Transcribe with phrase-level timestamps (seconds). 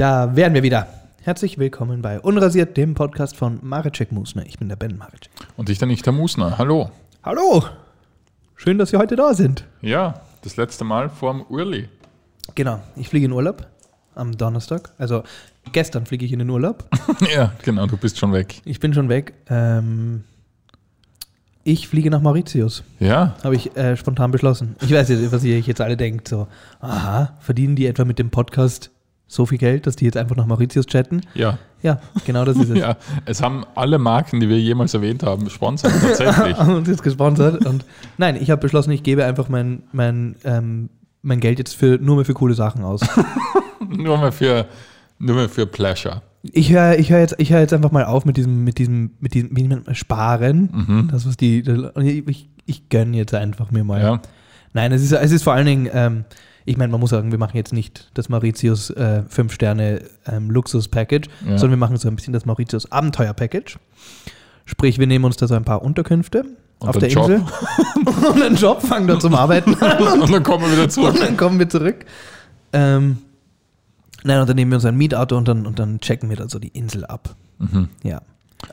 [0.00, 0.86] Da wären wir wieder.
[1.24, 4.46] Herzlich willkommen bei Unrasiert, dem Podcast von Mareczek Musner.
[4.46, 5.30] Ich bin der Ben Mareczek.
[5.58, 6.56] Und ich der nicht der Musner.
[6.56, 6.90] Hallo.
[7.22, 7.66] Hallo!
[8.56, 9.66] Schön, dass Sie heute da sind.
[9.82, 11.90] Ja, das letzte Mal vorm Urli.
[12.54, 13.66] Genau, ich fliege in Urlaub
[14.14, 14.94] am Donnerstag.
[14.96, 15.22] Also
[15.70, 16.88] gestern fliege ich in den Urlaub.
[17.34, 18.62] ja, genau, du bist schon weg.
[18.64, 19.34] Ich bin schon weg.
[19.50, 20.24] Ähm,
[21.62, 22.84] ich fliege nach Mauritius.
[23.00, 24.76] Ja, Habe ich äh, spontan beschlossen.
[24.80, 26.26] Ich weiß jetzt, was ihr jetzt alle denkt.
[26.26, 26.48] So,
[26.80, 28.90] aha, verdienen die etwa mit dem Podcast
[29.30, 31.22] so viel Geld, dass die jetzt einfach nach Mauritius chatten?
[31.34, 31.58] ja.
[31.82, 32.78] Ja, genau das ist es.
[32.80, 36.58] Ja, es haben alle Marken, die wir jemals erwähnt haben, sponsert tatsächlich.
[36.68, 37.64] uns jetzt gesponsert.
[37.64, 37.86] Und
[38.18, 40.90] nein, ich habe beschlossen, ich gebe einfach mein, mein, ähm,
[41.22, 43.00] mein Geld jetzt für, nur mehr für coole Sachen aus.
[43.88, 44.66] nur mal für,
[45.18, 46.20] nur mal für Pleasure.
[46.42, 49.12] Ich höre ich hör jetzt, ich hör jetzt einfach mal auf mit diesem, mit diesem,
[49.20, 50.68] mit diesem, wie nennt man, Sparen.
[50.72, 51.08] Mhm.
[51.10, 51.60] Das, was die,
[51.96, 54.02] ich, ich, ich gönne jetzt einfach mir mal.
[54.02, 54.20] Ja.
[54.74, 56.24] Nein, es ist, es ist vor allen Dingen, ähm,
[56.70, 60.50] ich meine, man muss sagen, wir machen jetzt nicht das Mauritius äh, 5 Sterne ähm,
[60.54, 60.64] Ja.
[61.58, 63.78] sondern wir machen so ein bisschen das Mauritius Abenteuer-Package.
[64.64, 66.44] Sprich, wir nehmen uns da so ein paar Unterkünfte
[66.78, 67.28] Und auf der Job.
[67.28, 67.44] Insel
[68.30, 71.14] und einen Job, fangen dort zum Arbeiten an Und dann kommen wir wieder zurück.
[71.14, 72.04] und dann kommen wir zurück.
[72.72, 73.18] Ähm,
[74.22, 76.48] nein, und dann nehmen wir uns ein Mietauto und dann, und dann checken wir dann
[76.48, 77.34] so die Insel ab.
[77.58, 77.88] Mhm.
[78.04, 78.22] Ja.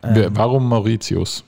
[0.03, 1.43] Ähm, Warum Mauritius?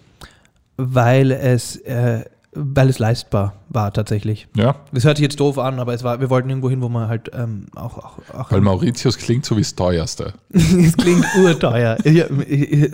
[0.77, 4.47] weil es, äh, weil es leistbar war tatsächlich.
[4.55, 6.89] Ja, Das hört sich jetzt doof an, aber es war, wir wollten irgendwo hin, wo
[6.89, 10.33] man halt ähm, auch, auch, auch weil Mauritius klingt so wie das teuerste.
[10.53, 11.97] es klingt urteuer.
[12.05, 12.25] Ja,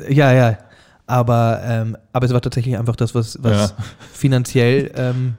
[0.10, 0.58] ja, ja.
[1.08, 3.76] Aber, ähm, aber es war tatsächlich einfach das, was, was Ja.
[4.12, 5.36] finanziell ähm,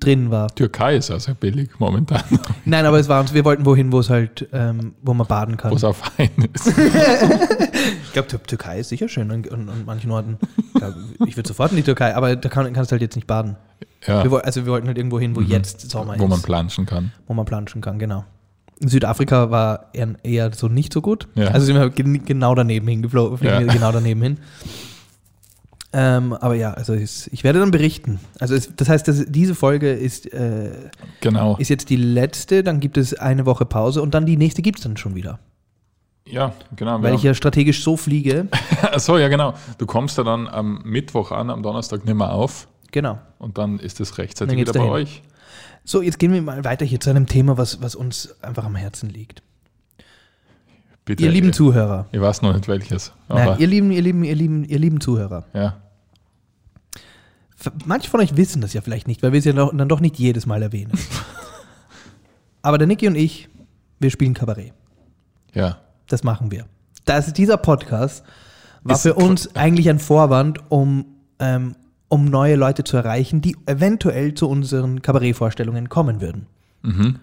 [0.00, 0.48] drin war.
[0.54, 2.22] Türkei ist ja sehr billig momentan,
[2.64, 5.56] Nein, aber es war uns, wir wollten wohin, wo es halt, ähm, wo man baden
[5.56, 5.70] kann.
[5.70, 6.72] wo es auch fein ist.
[8.06, 10.38] Ich glaube, Tür Türkei ist sicher schön an, an, an manchen Orten.
[10.74, 10.94] Ich, glaub,
[11.26, 13.56] ich würde sofort in die Türkei, aber da kann, kannst du halt jetzt nicht baden.
[14.06, 15.48] Ja, Wir, also wir wollten halt irgendwo hin, wo Mhm.
[15.48, 16.30] jetzt Sommer wo ist.
[16.30, 17.12] man planschen kann.
[17.26, 18.24] wo man planschen kann, genau.
[18.80, 21.28] In Südafrika war eher, eher so nicht so gut.
[21.34, 21.48] Ja.
[21.48, 23.72] Also sind wir gen genau daneben hingeflogen, fliegen Ja.
[23.72, 24.38] genau daneben hin.
[25.98, 28.20] Ähm, aber ja, also es, ich werde dann berichten.
[28.38, 30.70] Also es, das heißt, dass diese Folge ist, äh,
[31.22, 31.56] Genau.
[31.56, 34.78] ist jetzt die letzte, dann gibt es eine Woche Pause und dann die nächste gibt
[34.78, 35.38] es dann schon wieder.
[36.28, 36.96] Ja, genau.
[37.02, 38.46] Weil wir ich ja strategisch so fliege.
[38.82, 39.54] Achso, ja genau.
[39.78, 43.18] Du kommst ja dann am Mittwoch an, am Donnerstag nicht mehr auf Genau.
[43.38, 44.92] und dann ist es rechtzeitig wieder bei dahin.
[44.92, 45.22] euch.
[45.84, 48.74] So, jetzt gehen wir mal weiter hier zu einem Thema, was, was uns einfach am
[48.74, 49.42] Herzen liegt.
[51.06, 51.22] Bitte.
[51.24, 52.06] Ihr lieben ich, Zuhörer.
[52.12, 53.12] ich weiß noch nicht welches.
[53.28, 55.44] Nein, ihr lieben, ihr lieben, ihr lieben, ihr lieben Zuhörer.
[55.54, 55.76] ja.
[57.84, 60.18] Manche von euch wissen das ja vielleicht nicht, weil wir es ja dann doch nicht
[60.18, 60.92] jedes Mal erwähnen.
[62.62, 63.48] Aber der Niki und ich,
[64.00, 64.72] wir spielen Kabarett.
[65.52, 65.78] Ja.
[66.08, 66.66] Das machen wir.
[67.04, 68.24] Das, dieser Podcast
[68.82, 71.06] war Ist für uns eigentlich ein Vorwand, um,
[71.38, 71.74] ähm,
[72.08, 76.46] um neue Leute zu erreichen, die eventuell zu unseren Kabarettvorstellungen kommen würden.
[76.82, 77.18] Mhm.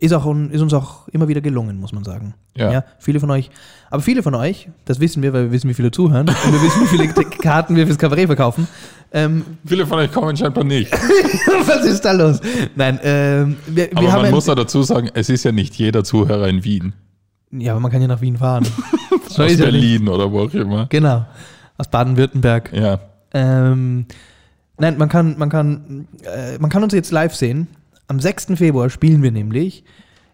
[0.00, 2.34] Ist, auch, ist uns auch immer wieder gelungen, muss man sagen.
[2.56, 2.84] Ja.
[2.98, 3.50] viele von euch,
[3.90, 6.62] aber viele von euch, das wissen wir, weil wir wissen, wie viele zuhören und wir
[6.62, 7.08] wissen, wie viele
[7.42, 8.68] Karten wir fürs Kabarett verkaufen.
[9.10, 10.92] Ähm, Viele von euch kommen scheinbar nicht.
[11.66, 12.40] Was ist da los?
[12.76, 16.04] Nein, ähm, wir, Aber wir man muss ja dazu sagen, es ist ja nicht jeder
[16.04, 16.92] Zuhörer in Wien.
[17.50, 18.66] ja, aber man kann ja nach Wien fahren.
[19.28, 19.66] So aus ist ja.
[19.66, 20.86] Berlin oder wo auch immer.
[20.88, 21.26] Genau,
[21.76, 22.72] aus Baden-Württemberg.
[22.72, 22.98] Ja.
[23.34, 24.06] Ähm,
[24.78, 27.66] nein, man kann, man kann, äh, man kann uns jetzt live sehen.
[28.08, 28.46] Am 6.
[28.56, 29.84] Februar spielen wir nämlich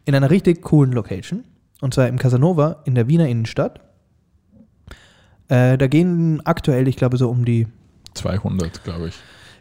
[0.04, 1.44] in einer richtig coolen Location.
[1.80, 3.80] Und zwar im Casanova in der Wiener Innenstadt.
[5.48, 7.66] Äh, da gehen aktuell, ich glaube, so um die
[8.14, 9.14] 200, glaube ich.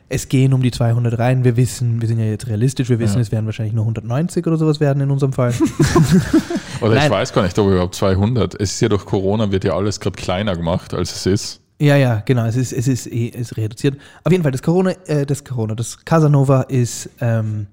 [0.09, 1.43] Es gehen um die 200 rein.
[1.43, 3.21] Wir wissen, wir sind ja jetzt realistisch, wir wissen, Ja.
[3.21, 5.53] es werden wahrscheinlich nur 190 oder sowas werden in unserem Fall.
[6.81, 7.05] Oder Nein.
[7.05, 8.55] ich weiß gar nicht, ob überhaupt 200.
[8.59, 11.61] Es ist ja durch Corona wird ja alles gerade kleiner gemacht, als es ist.
[11.79, 12.45] ja, ja, genau.
[12.45, 13.97] Es ist, es ist, eh- es reduziert.
[14.23, 17.67] Auf jeden Fall, das Corona, äh, das Corona, das Casanova ist, ähm,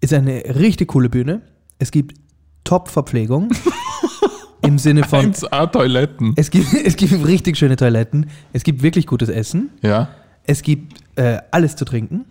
[0.00, 1.42] ist eine richtig coole Bühne.
[1.78, 2.18] Es gibt
[2.64, 3.50] Top-Verpflegung
[4.62, 5.32] im Sinne von.
[5.32, 6.34] 1A Toiletten.
[6.36, 8.30] Es gibt, es gibt richtig schöne Toiletten.
[8.52, 9.70] Es gibt wirklich gutes Essen.
[9.82, 10.08] Ja.
[10.44, 12.24] Es gibt äh, alles zu trinken.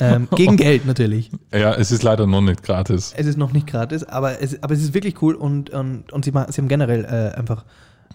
[0.00, 1.30] Ähm, gegen Geld natürlich.
[1.52, 3.14] Ja, es ist leider noch nicht gratis.
[3.16, 6.24] Es ist noch nicht gratis, aber es, aber es ist wirklich cool und, und, und
[6.24, 7.64] sie, sie haben generell äh, einfach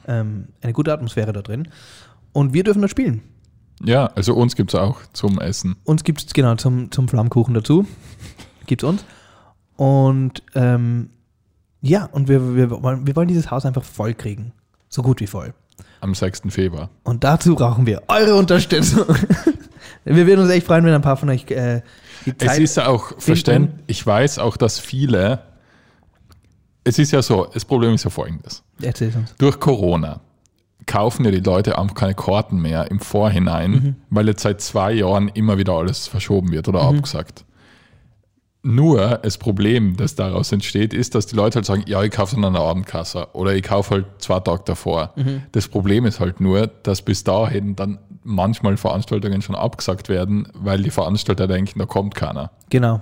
[0.08, 1.70] ähm, eine gute Atmosphäre da drin.
[2.34, 3.22] Und wir dürfen da spielen.
[3.84, 5.76] Ja, also uns gibt es auch zum Essen.
[5.84, 7.86] Uns gibt es genau zum, zum Flammkuchen dazu.
[8.66, 9.06] Gibt es uns.
[9.78, 11.10] Und ähm,
[11.82, 14.52] ja, und wir, wir, wollen, wir wollen dieses Haus einfach voll kriegen.
[14.90, 15.54] So gut wie voll.
[16.02, 16.42] Am 6.
[16.50, 16.90] Februar.
[17.04, 19.06] Und dazu brauchen wir eure Unterstützung.
[20.04, 21.82] wir würden uns echt freuen, wenn ein paar von euch äh,
[22.26, 22.60] die Es Zeit.
[22.60, 25.42] ist ja auch verständlich, ich weiß auch, dass viele,
[26.84, 28.64] es ist ja so, das Problem ist ja folgendes.
[28.82, 29.34] Erzähl uns.
[29.38, 30.20] Durch Corona
[30.90, 33.96] kaufen ja die Leute einfach keine Karten mehr im Vorhinein, Mhm.
[34.10, 37.46] weil jetzt seit zwei Jahren immer wieder alles verschoben wird oder abgesagt.
[38.62, 42.36] Nur das Problem, das daraus entsteht, ist, dass die Leute halt sagen, ja, ich kaufe
[42.36, 45.14] dann an der Abendkasse oder ich kaufe halt zwei Tage davor.
[45.54, 50.82] Das Problem ist halt nur, dass bis dahin dann manchmal Veranstaltungen schon abgesagt werden, weil
[50.84, 52.52] die Veranstalter denken, da kommt keiner.
[52.70, 53.02] Genau.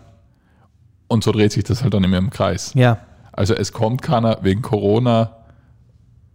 [1.08, 2.74] Und so dreht sich das halt dann immer im Kreis.
[2.76, 3.00] Ja.
[3.32, 5.32] Also es kommt keiner wegen Corona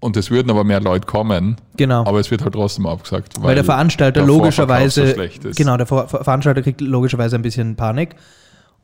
[0.03, 2.05] und es würden aber mehr Leute kommen, Genau.
[2.05, 3.35] aber es wird halt trotzdem abgesagt.
[3.43, 5.07] weil, der Veranstalter der logischerweise.
[5.07, 5.57] so schlecht ist.
[5.57, 8.17] Genau, der Ver Ver- Veranstalter kriegt logischerweise ein bisschen Panik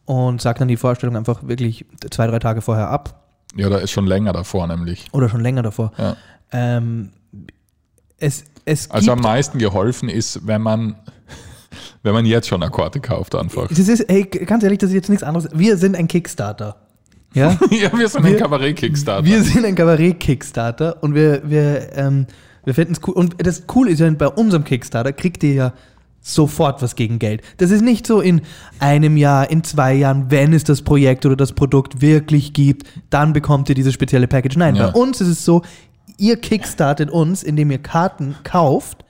[0.06, 3.26] und sagt dann die Vorstellung einfach wirklich zwei, drei Tage vorher ab
[3.56, 5.06] Ja, da ist schon länger davor nämlich.
[5.12, 5.92] oder schon länger davor.
[5.98, 6.16] Ja.
[6.52, 7.10] Ähm,
[8.18, 10.94] es, es Also am meisten geholfen ist, wenn man,
[12.02, 13.68] wenn man jetzt schon Karte kauft einfach.
[13.68, 15.48] das ist, ey, ganz ehrlich, das ist jetzt nichts anderes.
[15.52, 16.76] Wir sind ein Kickstarter.
[17.34, 17.58] Ja?
[17.70, 19.24] ja, wir sind Wir- ein Kabarett-Kickstarter.
[19.26, 22.26] Wir sind ein Kabarett-Kickstarter und wir, wir, ähm,
[22.64, 23.14] wir finden es cool.
[23.14, 25.72] Und das Coole ist ja, bei unserem Kickstarter kriegt ihr ja
[26.20, 27.42] sofort was gegen Geld.
[27.58, 28.42] Das ist nicht so in
[28.80, 33.32] einem Jahr, in zwei Jahren, wenn es das Projekt oder das Produkt wirklich gibt, dann
[33.32, 34.56] bekommt ihr dieses spezielle Package.
[34.56, 34.88] Nein, Ja.
[34.90, 35.62] bei uns ist es so,
[36.18, 39.04] ihr kickstartet uns, indem ihr Karten kauft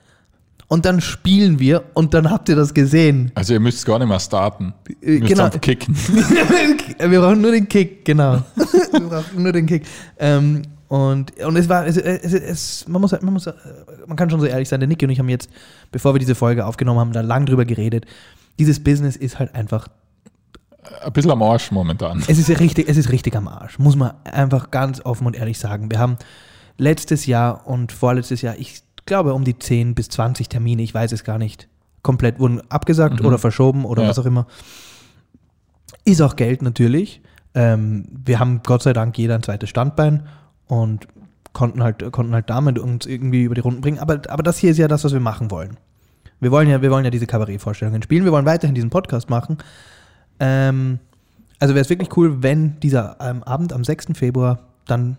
[0.69, 3.31] und dann spielen wir und dann habt ihr das gesehen.
[3.35, 4.73] Also ihr müsst gar nicht mehr starten.
[5.01, 5.45] Ihr müsst genau.
[5.45, 5.95] einfach kicken.
[6.99, 8.43] wir brauchen nur den Kick, genau.
[8.91, 9.85] wir brauchen nur den Kick.
[10.19, 13.49] Ähm, und, und es war, es, es, es, man, muss, man, muss,
[14.07, 15.49] man kann schon so ehrlich sein, der Niki und ich haben jetzt,
[15.91, 18.05] bevor wir diese Folge aufgenommen haben, da lang drüber geredet.
[18.59, 19.87] Dieses Business ist halt einfach,
[21.03, 22.23] Ein bisschen am Arsch momentan.
[22.27, 25.35] es ist ja richtig, es ist richtig am Arsch, muss man einfach ganz offen und
[25.35, 25.89] ehrlich sagen.
[25.89, 26.17] Wir haben
[26.77, 31.11] letztes Jahr und vorletztes Jahr, ich glaube um die 10 bis 20 Termine, ich weiß
[31.11, 31.67] es gar nicht,
[32.01, 33.25] komplett wurden abgesagt Mhm.
[33.25, 34.09] oder verschoben oder Ja.
[34.09, 34.47] was auch immer.
[36.05, 37.21] Ist auch Geld natürlich.
[37.55, 40.27] Ähm, wir haben Gott sei Dank jeder ein zweites Standbein
[40.67, 41.07] und
[41.51, 43.99] konnten halt, konnten halt damit uns irgendwie über die Runden bringen.
[43.99, 45.77] Aber, aber das hier ist ja das, was wir machen wollen.
[46.39, 48.23] Wir wollen ja, wir wollen ja diese Kabarettvorstellungen spielen.
[48.23, 49.57] Wir wollen weiterhin diesen Podcast machen.
[50.39, 50.99] Ähm,
[51.59, 54.07] also wäre es wirklich cool, wenn dieser ähm, Abend am 6.
[54.13, 55.17] Februar dann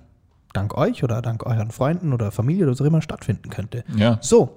[0.52, 3.84] dank euch oder dank euren Freunden oder Familie oder so immer stattfinden könnte.
[3.96, 4.18] Ja.
[4.20, 4.56] So.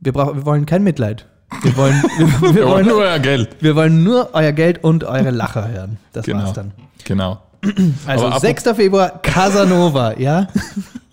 [0.00, 1.26] Wir, brauchen, wir wollen kein Mitleid.
[1.62, 3.56] Wir wollen, wir, wir, Wir wollen nur euer Geld.
[3.60, 5.98] wir wollen nur euer Geld und eure Lacher hören.
[6.12, 6.44] Das Genau.
[6.44, 6.72] war's dann.
[7.04, 7.40] Genau.
[8.06, 8.62] Also Aber apro- 6.
[8.74, 10.48] Februar, Casanova, ja?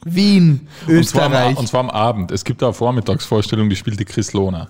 [0.03, 1.57] Wien, Und zwar, am, Österreich.
[1.57, 2.31] und zwar am Abend.
[2.31, 4.69] Es gibt da eine Vormittagsvorstellung, die spielt die Chris Lohner.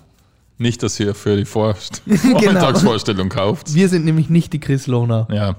[0.58, 1.74] Nicht, dass ihr für die Vor
[2.06, 2.18] Genau.
[2.18, 3.72] Vormittagsvorstellung kauft.
[3.74, 5.26] Wir sind nämlich nicht die Chris Lohner.
[5.30, 5.56] Ja.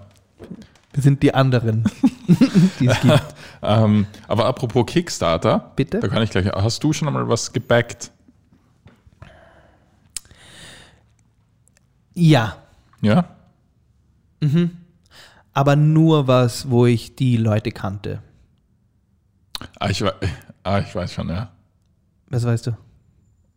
[0.93, 1.83] Wir sind die anderen,
[2.79, 3.23] die es gibt.
[3.65, 6.01] Ähm, aber apropos Kickstarter, Bitte?
[6.01, 6.47] da kann ich gleich.
[6.47, 8.11] Hast du schon einmal was gebackt?
[12.13, 12.57] Ja,
[13.01, 13.25] Ja?
[15.53, 18.21] aber nur was, wo ich die Leute kannte.
[19.79, 20.03] Ah, ich,
[20.63, 21.49] ah, ich weiß schon, ja.
[22.27, 22.77] Was weißt du?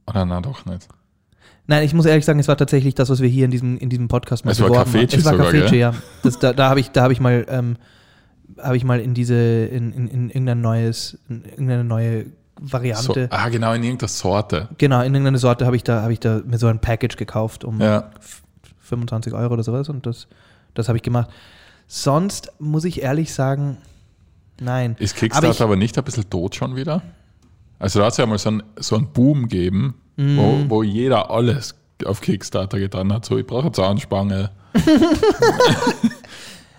[0.07, 0.87] Oder na doch nicht.
[1.69, 3.89] Nein, ich muss ehrlich sagen, es war tatsächlich das, was wir hier in diesem, in
[3.89, 5.09] diesem Podcast mal Es war beworben haben.
[5.11, 5.75] Es war gell?
[5.75, 5.95] ja.
[6.23, 7.77] Das, da da habe ich, da hab ich mal, ähm,
[8.63, 13.29] habe ich mal in diese, in, in, in irgendein neues, in irgendeine neue So, Variante,
[13.33, 14.69] ah, genau, in irgendeiner Sorte.
[14.79, 17.65] genau, in irgendeine Sorte habe ich da, habe ich da mir so ein Package gekauft
[17.65, 18.11] um Ja.
[18.81, 20.29] 25 Euro oder sowas und das,
[20.75, 21.29] das habe ich gemacht.
[21.89, 23.77] Sonst muss ich ehrlich sagen,
[24.61, 24.95] nein.
[25.01, 27.03] Ist Aber Kickstarter ich- aber, nicht ein bisschen tot schon wieder?
[27.79, 30.37] Also da hat es ja mal so einen so einen Boom gegeben, Mhm.
[30.37, 33.25] wo, wo jeder alles auf Kickstarter getan hat.
[33.25, 34.51] So, ich brauche eine Zahnspange.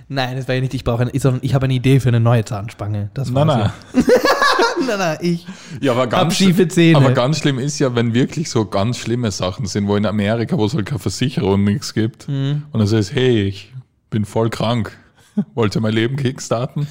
[0.10, 2.22] Nein, das war ja nicht, ich brauche eine, sondern ich habe eine Idee für eine
[2.22, 3.10] neue Zahnspange.
[3.14, 4.04] Das Nein, war's nein.
[4.08, 4.88] ja.
[4.88, 5.46] nein, nein, ich
[5.82, 6.98] Ja, aber hab ganz, schiefe Zähne.
[6.98, 10.58] aber ganz schlimm ist ja, wenn wirklich so ganz schlimme Sachen sind, wo in Amerika,
[10.58, 12.64] wo es halt keine Versicherung nichts gibt, Mhm.
[12.72, 13.74] und dann sagst hey, ich
[14.10, 14.96] bin voll krank.
[15.54, 16.88] Wollte mein Leben kickstarten?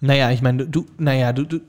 [0.00, 1.60] Naja, ich meine, du, naja, du, du,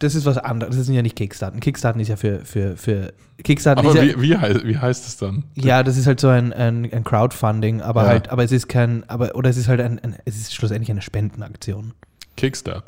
[0.00, 0.76] das ist was anderes.
[0.76, 1.60] Das sind ja nicht Kickstarten.
[1.60, 5.44] Kickstarten ist ja für, für, für Kickstarten Aber wie, wie, heißt, wie heißt es dann?
[5.54, 8.08] ja, das ist halt so ein, ein, ein Crowdfunding, aber Ja.
[8.08, 10.90] halt, aber es ist kein, aber, oder es ist halt ein, ein es ist schlussendlich
[10.90, 11.94] eine Spendenaktion.
[12.36, 12.84] Kickstart.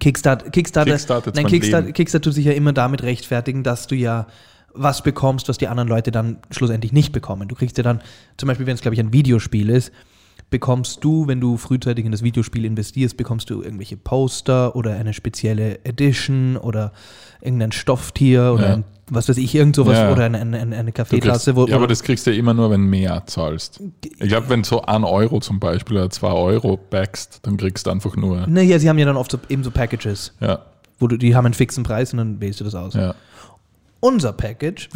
[0.00, 1.94] Kickstart, Kickstarter, Kickstartet nein, Kickstarter, Leben.
[1.94, 4.26] Kickstarter tut sich ja immer damit rechtfertigen, dass du ja
[4.74, 7.48] was bekommst, was die anderen Leute dann schlussendlich nicht bekommen.
[7.48, 8.00] Du kriegst ja dann,
[8.36, 9.92] zum Beispiel, wenn es, glaube ich, ein Videospiel ist,
[10.50, 15.12] bekommst du, wenn du frühzeitig in das Videospiel investierst, bekommst du irgendwelche Poster oder eine
[15.12, 16.92] spezielle Edition oder
[17.40, 18.74] irgendein Stofftier oder Ja.
[18.74, 20.10] ein, was weiß ich, irgend sowas Ja.
[20.12, 21.52] oder eine, eine, eine Du Kaffeetasse.
[21.52, 23.80] kriegst, Wo, ja, aber das kriegst du ja immer nur, wenn mehr zahlst.
[24.18, 27.90] Ich glaube, wenn so ein Euro zum Beispiel oder zwei Euro backst, dann kriegst du
[27.90, 28.46] einfach nur.
[28.46, 30.60] naja, sie haben ja dann oft so, eben so Packages, Ja,
[30.98, 32.94] wo du, die haben einen fixen Preis und dann wählst du das aus.
[32.94, 33.14] ja.
[34.00, 34.88] Unser Package,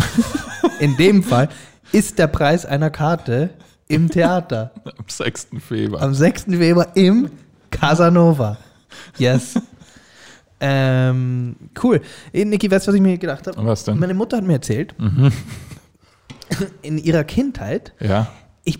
[0.79, 1.49] in dem Fall,
[1.91, 3.51] ist der Preis einer Karte
[3.93, 4.73] im Theater.
[4.85, 5.49] Am 6.
[5.67, 6.03] Februar.
[6.03, 6.45] Am 6.
[6.45, 7.31] Februar im
[7.71, 8.57] Casanova.
[9.19, 9.55] Yes.
[10.61, 12.01] ähm, cool.
[12.33, 13.65] Eh, Niki, weißt du, was ich mir gedacht habe?
[13.67, 13.99] Was denn?
[13.99, 15.33] Meine Mutter hat mir erzählt, Mhm.
[16.83, 18.29] in ihrer Kindheit, Ja,
[18.65, 18.79] ich,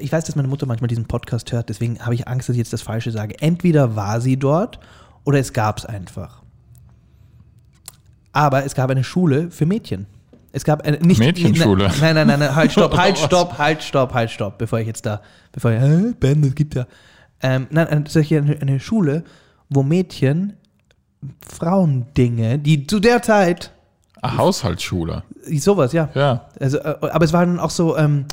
[0.00, 2.58] ich weiß, dass meine Mutter manchmal diesen Podcast hört, deswegen habe ich Angst, dass ich
[2.60, 3.40] jetzt das Falsche sage.
[3.40, 4.78] Entweder war sie dort
[5.24, 6.42] oder es gab es einfach.
[8.32, 10.06] Aber es gab eine Schule für Mädchen.
[10.52, 11.90] Es gab eine, nicht Mädchenschule.
[12.00, 15.06] Nein, nein, nein, nein, halt, stopp, halt, stopp, halt, stopp, halt, stopp, bevor ich jetzt
[15.06, 15.20] da,
[15.52, 16.86] bevor ich, hä, Ben, das gibt ja.
[17.42, 19.24] Ähm, nein, eine, eine, Schule,
[19.68, 20.54] wo Mädchen
[21.48, 23.70] Frauendinge, die zu der Zeit,
[24.22, 25.22] Eine Haushaltsschule.
[25.58, 26.48] sowas, ja, Ja.
[26.58, 28.26] also, äh, aber es war dann auch so, ähm,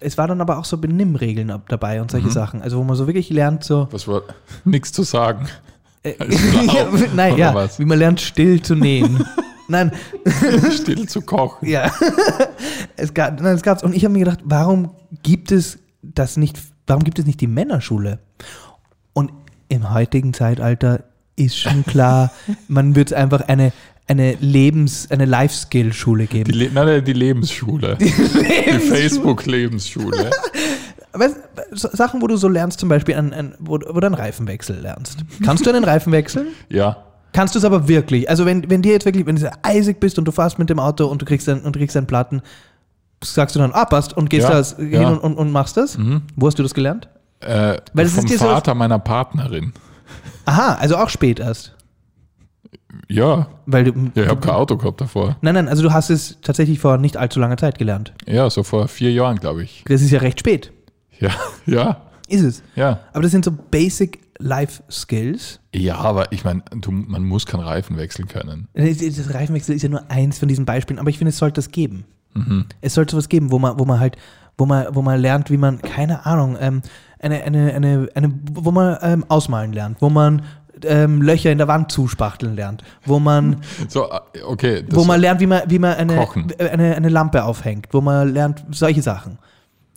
[0.00, 2.60] es war dann aber auch so Benimmregeln ab- dabei und solche Sachen.
[2.62, 3.86] Also wo man so wirklich lernt, so.
[3.92, 4.22] Was war
[4.64, 5.48] nichts zu sagen.
[6.02, 6.14] Äh,
[6.74, 7.78] ja, nein, oder ja, was?
[7.78, 9.24] wie man lernt, still zu nähen.
[9.68, 9.92] Nein,
[10.72, 11.68] Still zu kochen.
[11.68, 11.90] ja.
[12.96, 13.82] es gab, nein, es gab's.
[13.82, 14.90] Und ich habe mir gedacht, warum
[15.22, 18.18] gibt es das nicht, warum gibt es nicht die Männerschule?
[19.12, 19.32] Und
[19.68, 21.04] im heutigen Zeitalter
[21.36, 22.32] ist schon klar,
[22.68, 23.72] man wird einfach eine,
[24.06, 26.52] eine Lebens-, eine Life-Skill-Schule Die, geben.
[26.52, 27.96] Le nein, nein, die Lebensschule.
[27.96, 30.30] Die, Facebook-Lebensschule.
[31.14, 31.36] Weißt,
[31.72, 34.80] so Sachen, wo du so lernst, zum Beispiel, an, an, wo, wo du einen Reifenwechsel
[34.80, 35.18] lernst.
[35.44, 36.46] Kannst du einen Reifen wechseln?
[36.70, 37.04] Ja.
[37.32, 38.28] Kannst du es aber wirklich.
[38.28, 40.78] Also wenn, wenn dir jetzt wirklich, wenn du eisig bist und du fährst mit dem
[40.78, 42.42] Auto und du kriegst dann und du kriegst einen Platten,
[43.24, 45.08] sagst du dann, ah, passt und gehst Ja, da hin ja.
[45.08, 45.96] und, und, und machst das?
[46.36, 47.08] Wo hast du das gelernt?
[47.40, 49.72] Äh, Weil es vom ist dir so- Vater meiner Partnerin.
[50.44, 51.74] Aha, also auch spät erst.
[53.08, 53.46] Ja.
[53.66, 55.36] Weil du, ja ich habe kein Auto gehabt davor.
[55.40, 58.12] Nein, nein, also du hast es tatsächlich vor nicht allzu langer Zeit gelernt.
[58.26, 59.84] Ja, so vor vier Jahren, glaube ich.
[59.86, 60.72] Das ist ja recht spät.
[61.18, 61.30] Ja,
[61.66, 62.62] ja, Ist es.
[62.76, 63.00] ja.
[63.12, 65.60] Aber das sind so Basic Life Skills.
[65.74, 68.68] Ja, aber ich meine, man muss keinen Reifen wechseln können.
[68.74, 71.70] Das Reifenwechsel ist ja nur eins von diesen Beispielen, aber ich finde, es sollte das
[71.70, 72.04] geben.
[72.80, 74.16] Es sollte sowas geben, wo man, wo man halt,
[74.56, 76.82] wo man, wo man lernt, wie man, keine Ahnung, ähm,
[77.18, 80.42] eine, eine, eine, eine, wo man ähm, ausmalen lernt, wo man
[80.84, 83.58] ähm, Löcher in der Wand zuspachteln lernt, wo man,
[83.88, 84.84] So, äh, okay.
[84.90, 86.52] Wo man lernt, wie man, wie man eine, Kochen.
[86.58, 89.38] eine, eine Lampe aufhängt, wo man lernt solche Sachen.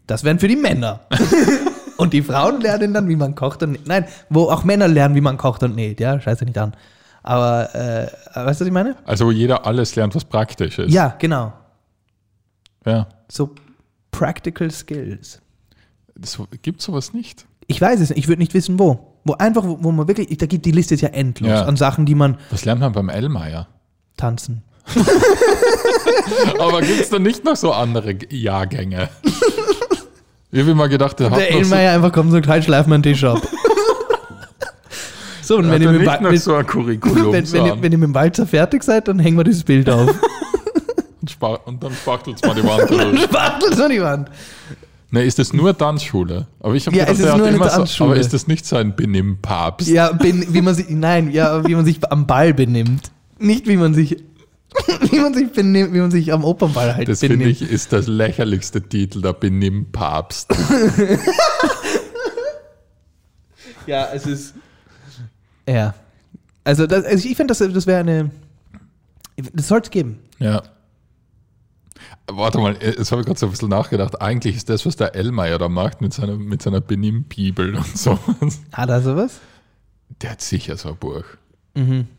[0.08, 1.02] Das wären für die Männer.
[1.98, 3.88] und die Frauen lernen dann, wie man kocht und näht.
[3.88, 6.74] Nein, wo auch Männer lernen, wie man kocht und näht, ja, scheiße nicht an.
[7.24, 8.96] Aber, äh, weißt du, was ich meine?
[9.06, 10.92] also wo jeder alles lernt, was praktisch ist.
[10.94, 11.54] Ja, genau.
[12.86, 13.08] ja.
[13.30, 13.56] So
[14.12, 15.42] Practical Skills.
[16.16, 17.46] Das, gibt sowas nicht?
[17.68, 19.12] Ich weiß es nicht, ich würde nicht wissen, wo.
[19.26, 21.66] Wo einfach, wo, wo man wirklich, da gibt die Liste ist ja endlos Ja.
[21.66, 23.68] an Sachen, die man Was lernt man beim Ellmeier?
[24.18, 24.62] tanzen.
[26.60, 29.10] Aber gibt es da nicht noch so andere Jahrgänge?
[30.56, 32.88] Ich habe immer gedacht, der hat Der so, Elmeier einfach kommt und sagt, halt, schleif
[32.88, 33.42] mal einen Tisch ab.
[35.42, 38.16] so, und wenn hat ihr, mit, mit, so wenn, wenn, ihr, wenn ihr mit dem
[38.16, 40.10] Walzer fertig seid, dann hängen wir dieses Bild auf.
[41.22, 43.24] und, spa- und dann spachtelt es mal die Wand durch.
[43.24, 44.30] Spachtelt so die Wand.
[45.12, 46.48] Ne, ist das nur Tanzschule?
[46.62, 48.12] Aber ich habe Ja, es ist hat nur eine immer so, Tanzschule.
[48.12, 49.90] aber ist das nicht so ein Benimm-Papst?
[49.90, 53.12] Ja, bin, wie man sich, nein, ja, wie man sich am Ball benimmt.
[53.40, 54.24] Nicht wie man sich,
[55.12, 57.62] wie man sich benimmt, wie man sich am Opernball halt Das finde benimmt.
[57.62, 60.54] ich ist das lächerlichste Titel, der Benimm-Papst.
[63.88, 64.56] Ja, es ist.
[65.68, 65.94] Ja.
[66.64, 68.32] Also, das, also ich finde, das, das wäre eine.
[69.54, 70.20] Das sollte es geben.
[70.40, 70.64] Ja.
[72.28, 74.20] Warte mal, jetzt habe ich gerade so ein bisschen nachgedacht.
[74.20, 78.18] Eigentlich ist das, was der Ellmeier da macht mit seiner, mit seiner Benimm-Bibel und so.
[78.74, 79.40] Hat er sowas?
[80.22, 81.24] Der hat sicher so ein Buch.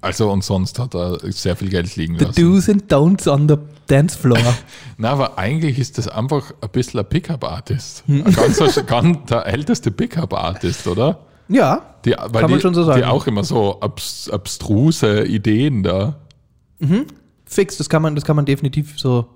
[0.02, 2.18] Also und sonst hat er sehr viel Geld liegen Mhm.
[2.18, 2.42] The lassen.
[2.42, 4.38] do's and don'ts on the dance floor.
[4.98, 8.04] Na, aber eigentlich ist das einfach ein bisschen ein Pickup-Artist.
[8.06, 8.24] Hm.
[8.24, 11.20] Ganzer, ganz der älteste Pickup-Artist, oder?
[11.48, 11.82] ja.
[12.04, 13.00] Die, Kann man die, schon so sagen.
[13.00, 16.16] Die auch immer so abs, abstruse Ideen da.
[17.46, 19.26] Fix, das kann man, das kann man definitiv so.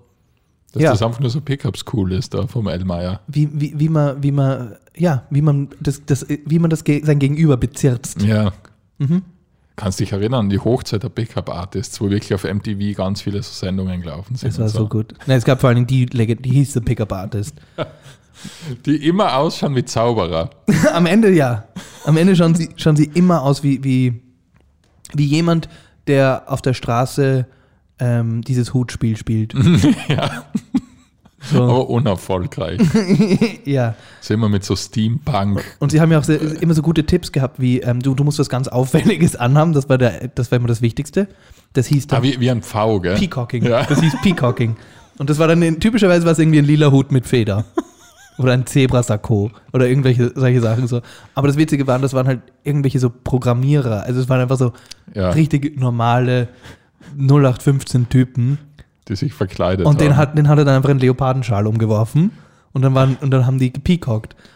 [0.73, 0.91] Dass Ja.
[0.93, 3.21] das einfach nur so Pickups cool ist da vom Ellmeier.
[3.27, 7.19] Wie, wie, wie man, wie man, ja, wie man das, das, wie man das sein
[7.19, 8.23] Gegenüber bezirzt.
[8.23, 8.53] Ja.
[8.99, 9.23] Mhm.
[9.81, 14.03] Kannst dich erinnern, die Hochzeit der Pickup-Artists, wo wirklich auf MTV ganz viele so Sendungen
[14.03, 14.51] gelaufen sind.
[14.51, 15.15] Das war und so gut.
[15.27, 17.55] Nein, es gab vor allem die, Legend- die hieß The Pickup Artist.
[18.87, 20.51] Die immer ausschauen wie Zauberer.
[20.93, 21.65] Am Ende ja.
[22.05, 24.23] Am Ende schauen sie, schauen sie immer aus wie, wie,
[25.15, 25.69] wie jemand,
[26.07, 27.47] der auf der Straße
[27.99, 29.55] ähm, dieses Hutspiel spielt.
[30.09, 30.45] ja,
[31.40, 31.62] So.
[31.62, 32.80] aber unerfolgreich.
[33.64, 33.94] ja.
[34.20, 35.62] So immer mit so Steampunk.
[35.78, 38.25] Und sie haben ja auch sehr, immer so gute Tipps gehabt, wie ähm, du, du
[38.25, 39.73] musst was ganz Auffälliges anhaben.
[39.73, 41.28] Das war, der, das war immer das Wichtigste.
[41.73, 43.16] Das hieß dann Ah, wie, wie ein Pfau, gell?
[43.16, 43.64] Peacocking.
[43.64, 43.85] Ja.
[43.85, 44.76] Das hieß Peacocking.
[45.18, 47.64] Und das war dann in, typischerweise war es irgendwie ein lila Hut mit Feder.
[48.38, 51.02] Oder ein Zebrasakko oder irgendwelche solche Sachen so.
[51.35, 54.04] Aber das Witzige waren, das waren halt irgendwelche so Programmierer.
[54.04, 54.73] Also es waren einfach so
[55.12, 55.28] Ja.
[55.30, 56.49] richtig normale
[57.18, 58.59] 0815 Typen.
[59.11, 60.17] Die sich verkleidet Und den haben.
[60.17, 62.31] hat, den hat er dann einfach einen Leopardenschal umgeworfen.
[62.73, 64.37] Und dann, waren, und dann haben die gepeacockt.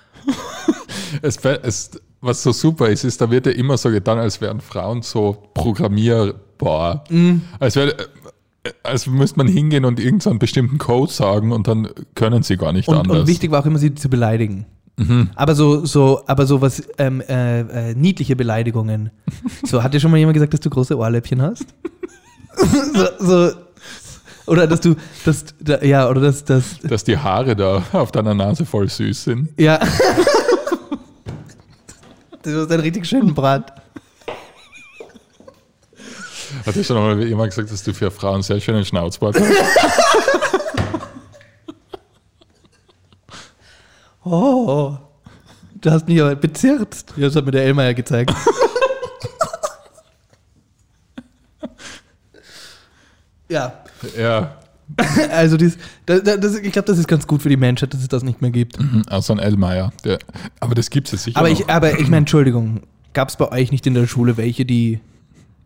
[1.22, 4.60] Es, es, was so super ist, ist, da wird ja immer so getan, als wären
[4.60, 7.04] Frauen so programmierbar.
[7.08, 7.42] Mhm.
[7.60, 7.94] Als wäre,
[8.82, 12.88] Also müsste man hingehen und irgendeinen bestimmten Code sagen und dann können sie gar nicht
[12.88, 13.20] Und, anders.
[13.20, 14.66] und wichtig war auch immer, sie zu beleidigen.
[14.96, 15.30] Mhm.
[15.34, 19.10] Aber so, so, aber so was ähm, äh, äh, niedliche Beleidigungen.
[19.66, 21.66] So, hat dir schon mal jemand gesagt, dass du große Ohrläppchen hast?
[22.94, 23.50] so, so,
[24.46, 28.34] oder dass du, dass, da, ja, oder dass, dass, Dass die Haare da auf deiner
[28.34, 29.48] Nase voll süß sind.
[29.58, 29.78] ja.
[32.42, 33.80] das ist ein richtig schönen Brat.
[36.66, 39.50] Hat dir schon mal jemand gesagt, dass du für Frauen sehr schönen Schnauzbart hast?
[44.26, 44.96] Oh,
[45.74, 47.12] du hast mich aber bezirzt.
[47.16, 48.32] Ja, das hat mir der Elmar ja gezeigt.
[53.50, 53.83] ja,
[54.18, 54.56] ja,
[55.32, 58.08] also dies, das, das, ich glaube, das ist ganz gut für die Menschheit, dass es
[58.08, 58.78] das nicht mehr gibt.
[59.08, 59.92] außer ein Elmeier.
[60.04, 60.18] Der,
[60.60, 61.58] aber das gibt es sicher Aber noch.
[61.58, 62.80] ich, aber ich meine, Entschuldigung,
[63.14, 65.00] gab es bei euch nicht in der Schule welche, die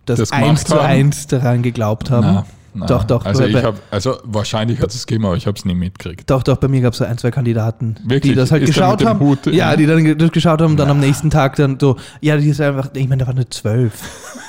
[0.07, 0.87] das, Das eins zu haben?
[0.87, 2.27] eins daran geglaubt haben?
[2.27, 2.47] Na,
[2.79, 2.87] na.
[2.87, 3.25] Doch, doch.
[3.25, 6.29] Also, ich hab, also wahrscheinlich hat es gegeben, aber ich habe es nie mitgekriegt.
[6.31, 8.33] doch, doch, bei mir gab es so ein, zwei Kandidaten, Wirklich?
[8.33, 9.21] die das halt Ist geschaut haben.
[9.21, 9.47] Hut?
[9.47, 12.49] ja, die dann das geschaut haben und dann am nächsten Tag dann so, ja, die
[12.49, 14.01] ist einfach, ich meine, da waren nur zwölf.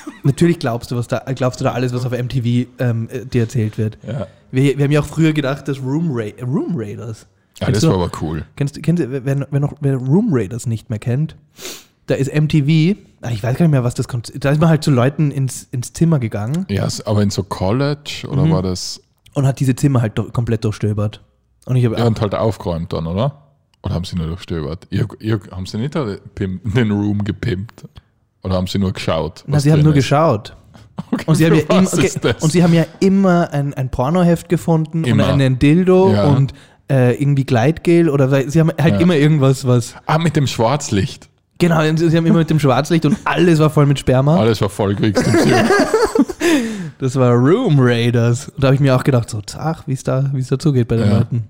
[0.24, 3.44] Natürlich glaubst du, was da, glaubst du da alles, was auf MTV ähm, äh, dir
[3.44, 3.98] erzählt wird.
[4.06, 7.26] Ja, Wir, wir haben ja auch früher gedacht, dass Room, Ra Room Raiders.
[7.60, 8.44] ja Kennst das war noch- aber cool.
[8.58, 11.36] Kennst, du- kennst, wer, wer noch wer Room Raiders nicht mehr kennt,
[12.10, 14.70] da ist MTV, ah, ich weiß gar nicht mehr, was das Konzept, da ist man
[14.70, 18.52] halt zu Leuten ins, ins Zimmer gegangen Ja, aber in so College oder Mhm.
[18.52, 19.02] war das.
[19.34, 21.22] und hat diese Zimmer halt do, komplett durchstöbert.
[21.66, 23.44] Und ich habe Ja, und halt aufgeräumt dann, oder?
[23.84, 24.88] Oder haben sie nur durchstöbert?
[24.90, 27.86] Ihr, ihr, haben sie nicht den Room gepimpt?
[28.44, 29.44] Oder haben sie nur geschaut?
[29.48, 30.04] Na, sie haben nur ist?
[30.04, 30.56] geschaut.
[31.14, 34.50] Okay, Und sie, haben ja was okay, und sie haben ja immer ein, ein Pornoheft
[34.50, 35.24] gefunden Immer.
[35.28, 36.26] und einen Dildo Ja.
[36.26, 36.54] und
[36.92, 39.00] äh, irgendwie Gleitgel oder sie haben halt Ja.
[39.00, 39.96] immer irgendwas, was.
[40.08, 41.29] ah, mit dem Schwarzlicht.
[41.60, 44.38] Genau, sie haben immer mit dem Schwarzlicht und alles war voll mit Sperma.
[44.38, 45.12] Alles war voll du
[47.00, 48.50] Das war Room Raiders.
[48.50, 50.96] Und da habe ich mir auch gedacht, so, ach, wie es da, es dazugeht bei
[50.98, 51.18] den Ja.
[51.20, 51.48] Leuten.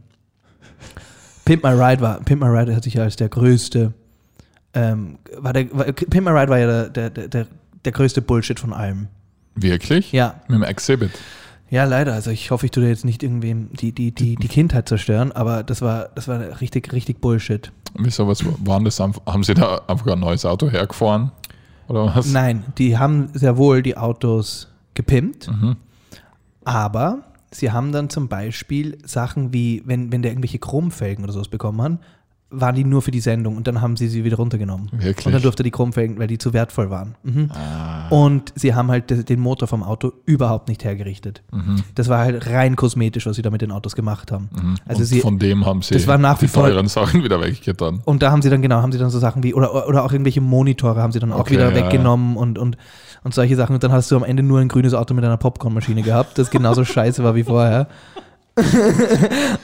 [1.46, 3.94] Pimp My Ride war, Pimp My Ride hat sich ja als der größte,
[4.74, 7.48] ähm, war der, war, Pimp My Ride war ja der, der, der,
[7.86, 9.08] der größte Bullshit von allem.
[9.56, 10.12] Wirklich?
[10.12, 11.12] Ja, Mit dem Exhibit.
[11.70, 12.14] Ja, leider.
[12.14, 15.64] Also ich hoffe, ich tue jetzt nicht irgendwem die, die, die, die Kindheit zerstören, aber
[15.64, 17.72] das war, das war richtig, richtig Bullshit.
[17.98, 19.00] Wieso, was waren das?
[19.00, 21.32] Haben sie da einfach ein neues Auto hergefahren?
[21.88, 22.32] Oder was?
[22.32, 25.76] Nein, die haben sehr wohl die Autos gepimpt, Mhm.
[26.64, 27.20] aber
[27.52, 31.82] sie haben dann zum Beispiel Sachen wie, wenn, wenn der irgendwelche Chromfelgen oder sowas bekommen
[31.82, 32.00] hat,
[32.52, 34.90] waren die nur für die Sendung und dann haben sie sie wieder runtergenommen.
[34.92, 35.28] Wirklich?
[35.28, 37.14] Und dann durfte die Chromfelgen, weil die zu wertvoll waren.
[37.22, 37.52] Mhm.
[37.54, 41.44] Ah, Und sie haben halt de- den Motor vom Auto überhaupt nicht hergerichtet.
[41.52, 44.50] mhm, Das war halt rein kosmetisch, was sie da mit den Autos gemacht haben.
[44.52, 44.76] mhm.
[44.88, 47.40] Also und sie- von dem haben sie das war nach wie die teuren Sachen wieder
[47.40, 48.02] weggetan.
[48.06, 50.12] Und da haben sie dann, genau, haben sie dann so Sachen wie, oder, oder auch
[50.12, 52.78] irgendwelche Monitore haben sie dann auch Okay, wieder ja, weggenommen und, und,
[53.24, 53.76] und solche Sachen.
[53.76, 56.50] Und dann hast du am Ende nur ein grünes Auto mit einer Popcornmaschine gehabt, das
[56.50, 57.88] genauso scheiße war wie vorher.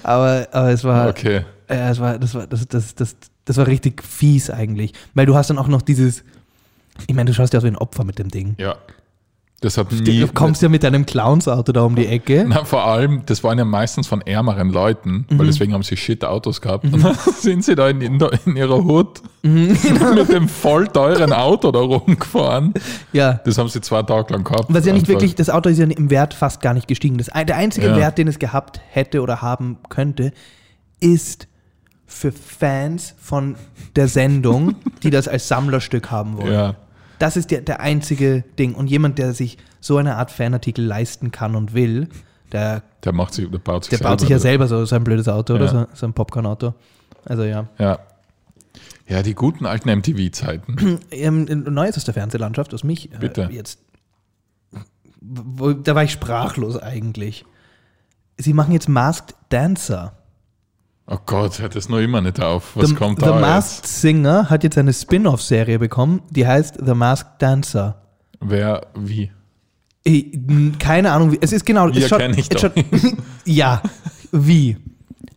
[0.04, 1.42] aber, aber es war, Okay.
[1.70, 4.94] Ja, es war, das war, das, das, das, das war richtig fies eigentlich.
[5.14, 6.24] Weil du hast dann auch noch dieses,
[7.08, 8.56] ich meine, du schaust ja aus wie ein Opfer mit dem Ding.
[8.58, 8.76] Ja.
[9.62, 10.20] Das hat nie.
[10.20, 12.46] Du kommst ja mit deinem Clowns-Auto da um die Ecke.
[12.48, 15.40] Na, vor allem, das waren ja meistens von ärmeren Leuten, Mhm.
[15.40, 16.84] weil deswegen haben sie shit Autos gehabt.
[16.84, 19.78] Und dann sind sie da in, in, in ihrer Hut Mhm.
[20.16, 22.74] mit dem voll teuren Auto da rumgefahren.
[23.14, 23.40] Ja.
[23.46, 24.66] Das haben sie zwei Tage lang gehabt.
[24.70, 27.18] Was ja nicht wirklich, das Auto ist ja im Wert fast gar nicht gestiegen.
[27.18, 27.96] Das, der einzige Ja.
[27.96, 30.32] Wert, den es gehabt hätte oder haben könnte,
[31.00, 31.48] ist
[32.08, 33.56] für Fans von
[33.96, 36.54] der Sendung, die das als Sammlerstück haben wollen.
[36.54, 36.76] Ja,
[37.20, 38.74] Das ist der, der einzige Ding.
[38.76, 42.10] Und jemand, der sich so eine Art Fanartikel leisten kann und will,
[42.52, 45.04] der, der macht sich, der baut sich der baut sich ja selber so, so ein
[45.04, 45.72] blödes Auto oder Ja.
[45.72, 46.74] so, so ein Popcorn-Auto.
[47.26, 47.68] Also ja.
[47.80, 48.00] Ja.
[49.08, 51.00] Ja, die guten alten MTV-Zeiten.
[51.12, 53.50] Ähm, Neues aus der Fernsehlandschaft, aus mich äh, Bitte.
[53.52, 53.80] jetzt.
[55.22, 57.46] Wo, da war ich sprachlos eigentlich.
[58.38, 60.14] Sie machen jetzt Masked Dancer.
[61.08, 62.76] Oh Gott, hört das noch immer nicht auf.
[62.76, 64.02] Was the, kommt The da Masked jetzt?
[64.02, 68.02] Singer hat jetzt eine Spin-off-Serie bekommen, die heißt The Masked Dancer.
[68.40, 69.32] Wer, wie?
[70.04, 70.40] Ich,
[70.80, 71.94] keine Ahnung, wie, es ist genau.
[71.94, 72.74] Wir es schaut, ich es schaut,
[73.46, 73.82] ja,
[74.32, 74.78] wie?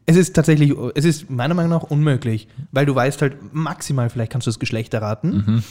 [0.06, 4.32] Es ist tatsächlich, es ist meiner Meinung nach unmöglich, weil du weißt halt maximal, vielleicht
[4.32, 5.44] kannst du das Geschlecht erraten.
[5.46, 5.62] Mhm.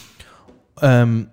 [0.81, 1.27] Ähm,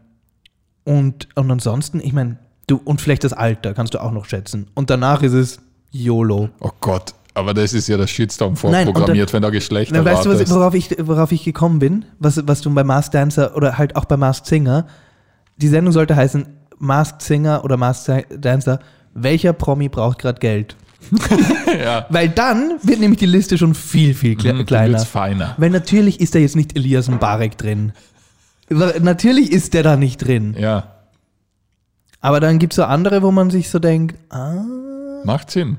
[0.84, 4.68] und, und ansonsten, ich meine, du, und vielleicht das Alter kannst du auch noch schätzen.
[4.74, 6.48] Und danach ist es YOLO.
[6.60, 10.04] Oh Gott, aber das ist ja der Shitstorm Nein, und vorprogrammiert, wenn da Geschlechter Na,
[10.04, 12.04] weißt du, was, worauf, ich, worauf ich gekommen bin?
[12.20, 14.86] Was, was du bei Masked Dancer oder halt auch bei Masked Singer,
[15.56, 16.46] die Sendung sollte heißen
[16.78, 18.78] Masked Singer oder Masked Dancer,
[19.14, 20.76] welcher Promi braucht gerade Geld?
[21.84, 22.06] ja.
[22.08, 24.98] Weil dann wird nämlich die Liste schon viel, viel kle dann kleiner.
[25.00, 25.54] feiner.
[25.58, 27.92] Weil natürlich ist da jetzt nicht Elias Mbarek drin.
[28.70, 30.56] Natürlich ist der da nicht drin.
[30.58, 30.94] Ja.
[32.20, 34.62] Aber dann gibt es so andere, wo man sich so denkt, ah,
[35.24, 35.78] Macht Sinn.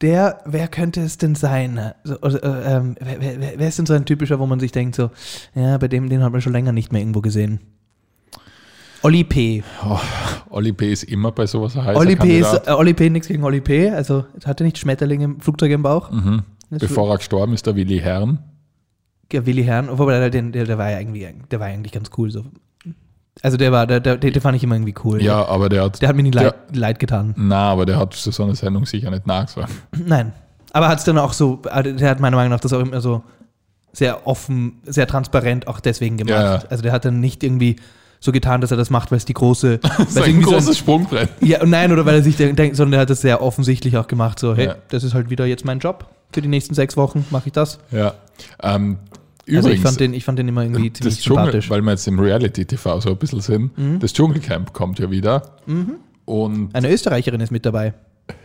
[0.00, 1.92] Der, wer könnte es denn sein?
[2.04, 4.70] So, also, äh, ähm, wer, wer, wer- ist denn so ein typischer, wo man sich
[4.70, 5.10] denkt, so,
[5.54, 7.60] ja, bei dem, den hat man schon länger nicht mehr irgendwo gesehen.
[9.02, 9.62] Olli P.
[10.50, 10.92] Olli P.
[10.92, 12.40] ist immer bei sowas ein heißer Olli P.
[12.40, 13.10] ist, äh, Olli P.
[13.10, 13.90] nichts gegen Olli P.
[13.90, 16.10] Also, hatte nicht Schmetterlinge im Flugzeug im Bauch.
[16.10, 16.42] Mhm.
[16.70, 18.38] Bevor er gestorben ist, der Willi Herrn.
[19.32, 22.30] Ja, Willi Herrn, obwohl der, der, der, war ja irgendwie, der war eigentlich ganz cool.
[22.30, 22.44] So.
[23.42, 25.22] Also der war, der, der, den fand ich immer irgendwie cool.
[25.22, 26.02] Ja, aber der hat.
[26.02, 27.34] Der hat mir nicht der, leid, leid getan.
[27.36, 29.70] Na, aber der hat so eine Sendung sicher nicht nachgesagt.
[29.96, 30.32] Nein.
[30.72, 33.00] Aber hat es dann auch so, also der hat meiner Meinung nach das auch immer
[33.00, 33.22] so
[33.92, 36.32] sehr offen, sehr transparent auch deswegen gemacht.
[36.34, 36.62] Ja, ja.
[36.68, 37.76] Also der hat dann nicht irgendwie
[38.20, 39.78] so getan, dass er das macht, weil es die große.
[39.82, 41.28] Das weil ist es ein irgendwie so großes Sprungbrett.
[41.40, 44.38] ja, nein, oder weil er sich denkt, sondern er hat das sehr offensichtlich auch gemacht,
[44.38, 44.74] so, hey, Ja.
[44.88, 46.06] das ist halt wieder jetzt mein Job.
[46.32, 47.78] Für die nächsten sechs Wochen mache ich das.
[47.90, 48.14] Ja.
[48.62, 48.98] Ähm,
[49.56, 51.70] also übrigens, ich fand, den, ich fand den immer irgendwie das ziemlich Dschungel, sympathisch.
[51.70, 53.98] weil wir jetzt im Reality-TV so ein bisschen sind, Mhm.
[54.00, 55.56] das Dschungelcamp kommt ja wieder.
[56.24, 57.94] Und Eine Österreicherin ist mit dabei.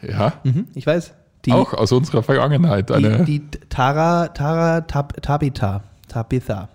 [0.01, 1.13] ja, Mhm, ich weiß.
[1.45, 2.89] Die, auch aus unserer Vergangenheit.
[2.91, 5.83] Eine, die, die Tara, Tara Tab, Tabitha.
[6.07, 6.69] Tabitha.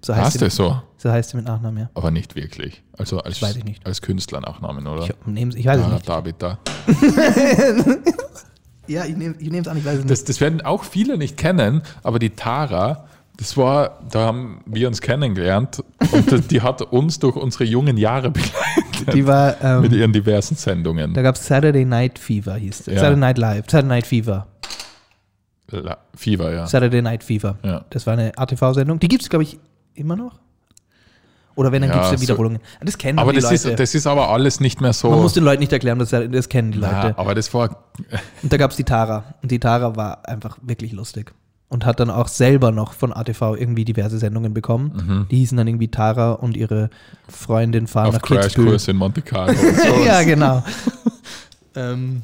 [0.00, 0.80] So heißt, das so?
[0.96, 1.90] so heißt sie mit Nachnamen, ja.
[1.94, 2.84] Aber nicht wirklich.
[2.96, 3.84] Also als, weiß ich nicht.
[3.84, 5.02] als Künstlernachnamen, oder?
[5.02, 5.10] Ich,
[5.56, 6.06] ich weiß es nicht.
[6.06, 6.58] Tabitha.
[8.88, 10.10] Ja, ich nehme es an, ich weiß es nicht.
[10.10, 13.06] Das, das werden auch viele nicht kennen, aber die Tara,
[13.38, 18.30] das war, da haben wir uns kennengelernt und die- hat uns durch unsere jungen Jahre
[18.30, 21.12] begleitet Die war, mit ähm, ihren diversen Sendungen.
[21.14, 22.86] da gab es Saturday Night Fever, hieß es.
[22.86, 22.94] Ja.
[22.94, 24.46] Saturday Night Live, Saturday Night Fever.
[25.70, 26.66] La- Fever, ja.
[26.66, 27.58] Saturday Night Fever.
[27.62, 27.84] Ja.
[27.90, 29.00] Das war eine ATV-Sendung.
[29.00, 29.58] Die gibt es, glaube ich,
[29.94, 30.38] immer noch.
[31.56, 32.60] Oder wenn, dann Ja, gibt es ja Wiederholungen.
[32.82, 33.70] Das kennen Aber die das Leute.
[33.70, 35.10] ist, das ist aber alles nicht mehr so.
[35.10, 36.92] Man muss den Leuten nicht erklären, das, das kennen die Leute.
[36.94, 37.84] ja, aber das war,
[38.42, 39.24] Und da gab es die Tara.
[39.42, 41.34] Und die Tara war einfach wirklich lustig.
[41.68, 45.26] Und hat dann auch selber noch von ATV irgendwie diverse Sendungen bekommen.
[45.32, 46.90] Die hießen dann irgendwie Tara und ihre
[47.28, 48.66] Freundin fahren auf nach Kitzbühel.
[48.66, 49.52] Crashkurs in Monte Carlo.
[50.06, 50.62] Ja, genau.
[51.74, 52.22] ähm,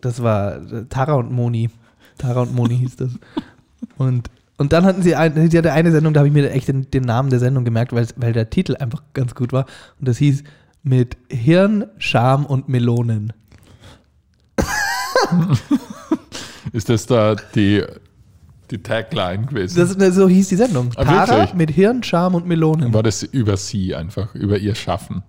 [0.00, 1.70] das war äh, Tara und Moni.
[2.18, 3.10] Tara und Moni hieß das.
[3.96, 6.68] Und, und dann hatten sie, ein, sie hatte eine Sendung, da habe ich mir echt
[6.68, 9.66] den, den Namen der Sendung gemerkt, weil, weil der Titel einfach ganz gut war.
[9.98, 10.44] Und das hieß
[10.82, 13.32] mit Hirn, Scham und Melonen.
[16.72, 17.82] Ist das da die,
[18.70, 19.76] die Tagline gewesen?
[19.78, 20.90] Das, das, so hieß die Sendung.
[20.96, 21.54] Ah, Tara wirklich?
[21.54, 22.92] mit Hirn, Scham und Melonen.
[22.94, 25.22] war das über sie einfach, über ihr Schaffen?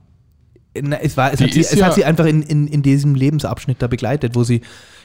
[0.81, 3.15] Na, es war, es, hat sie, es ja- hat sie einfach in, in, in diesem
[3.15, 4.61] Lebensabschnitt da begleitet, wo sie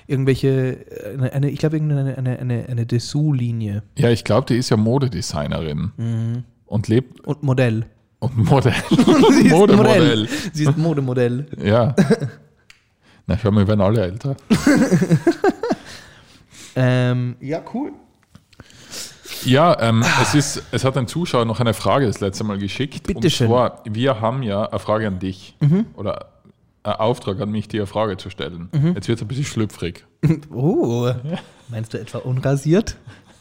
[0.06, 4.56] irgendwelche, äh, eine, eine, ich glaube, irgendeine eine, eine, eine Dessous-Linie Ja, ich glaube, die
[4.58, 6.44] ist ja Modedesignerin Mhm.
[6.66, 7.86] und lebt und Modell.
[8.18, 8.74] und Modell.
[8.90, 9.98] Sie ist Modemodell.
[10.00, 10.28] Modell.
[10.52, 11.46] Sie ist Modemodell.
[11.62, 11.94] Ja.
[13.26, 14.36] Na, schau mal, wir werden alle älter.
[16.76, 17.92] Ähm, ja, cool.
[19.44, 23.06] Ja, ähm, es, ist, es hat ein Zuschauer noch eine Frage das letzte Mal geschickt.
[23.06, 23.48] Bitte und schön.
[23.48, 25.56] zwar, wir haben ja eine Frage an dich.
[25.60, 25.86] Mhm.
[25.94, 26.30] Oder
[26.82, 28.68] einen Auftrag an mich, dir eine Frage zu stellen.
[28.94, 30.04] Jetzt wird es ein bisschen schlüpfrig.
[30.50, 31.12] Oh.
[31.68, 32.96] Meinst du etwa unrasiert?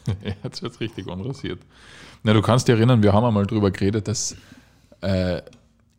[0.42, 1.60] Jetzt wird es richtig unrasiert.
[2.22, 4.36] Na, du kannst dich erinnern, wir haben einmal darüber geredet, dass,
[5.00, 5.42] äh,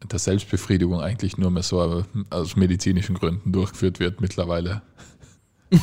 [0.08, 4.82] dass Selbstbefriedigung eigentlich nur mehr so aus medizinischen Gründen durchgeführt wird mittlerweile.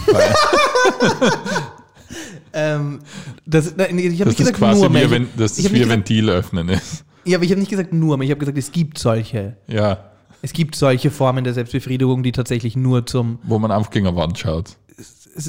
[2.55, 3.01] Ähm,
[3.47, 6.69] das, nein, ich habe nicht gesagt quasi nur wie, wenn, das habe wie Ventil öffnen
[6.69, 7.05] ist.
[7.25, 8.25] ja, aber ich habe nicht gesagt nur mehr.
[8.27, 9.57] Ich habe gesagt, es gibt solche.
[9.69, 9.99] Ja,
[10.43, 14.17] Es gibt solche Formen der Selbstbefriedigung, die tatsächlich nur zum wo man einfach gegen eine
[14.17, 14.77] Wand schaut.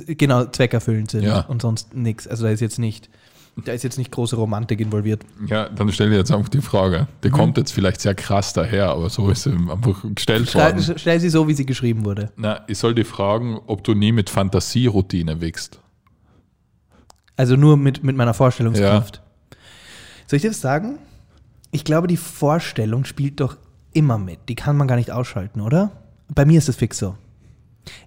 [0.08, 1.42] genau zweckerfüllend sind Ja.
[1.42, 2.28] und sonst nichts.
[2.28, 3.10] Also da ist jetzt nicht,
[3.66, 5.24] da ist jetzt nicht große Romantik involviert.
[5.48, 7.08] Ja, dann stelle ich jetzt einfach die Frage.
[7.24, 7.34] Die Mhm.
[7.34, 10.94] kommt jetzt vielleicht sehr krass daher, aber so ist sie einfach gestellt Stell, worden.
[10.98, 12.32] stell sie so, wie sie geschrieben wurde.
[12.38, 15.80] Na, ich soll dich fragen, ob du nie mit Fantasieroutine wickst.
[17.36, 19.22] Also nur mit, mit meiner Vorstellungskraft.
[20.28, 21.00] Soll ich dir das sagen?
[21.72, 23.58] Ich glaube, die Vorstellung spielt doch
[23.94, 24.40] immer mit.
[24.50, 25.92] Die kann man gar nicht ausschalten, oder?
[26.34, 27.16] Bei mir ist das fix so.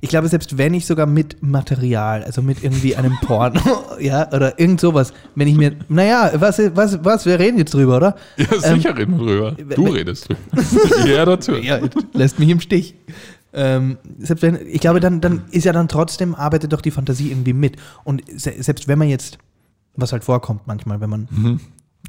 [0.01, 3.61] Ich glaube, selbst wenn ich sogar mit Material, also mit irgendwie einem Porno,
[4.01, 7.97] ja, oder irgend sowas, wenn ich mir, naja, was, was, was, wir reden jetzt drüber,
[7.99, 8.17] oder?
[8.37, 9.75] Ja, sicher reden wir drüber.
[9.75, 11.07] Du redest drüber.
[11.07, 11.57] ja, dazu.
[11.57, 11.81] Ja,
[12.15, 12.95] lässt mich im Stich.
[13.57, 17.31] Ähm, selbst wenn, ich glaube, dann, dann ist ja dann trotzdem, arbeitet doch die Fantasie
[17.31, 17.77] irgendwie mit.
[18.05, 19.39] Und se selbst wenn man jetzt,
[19.95, 21.61] was halt vorkommt manchmal, wenn man,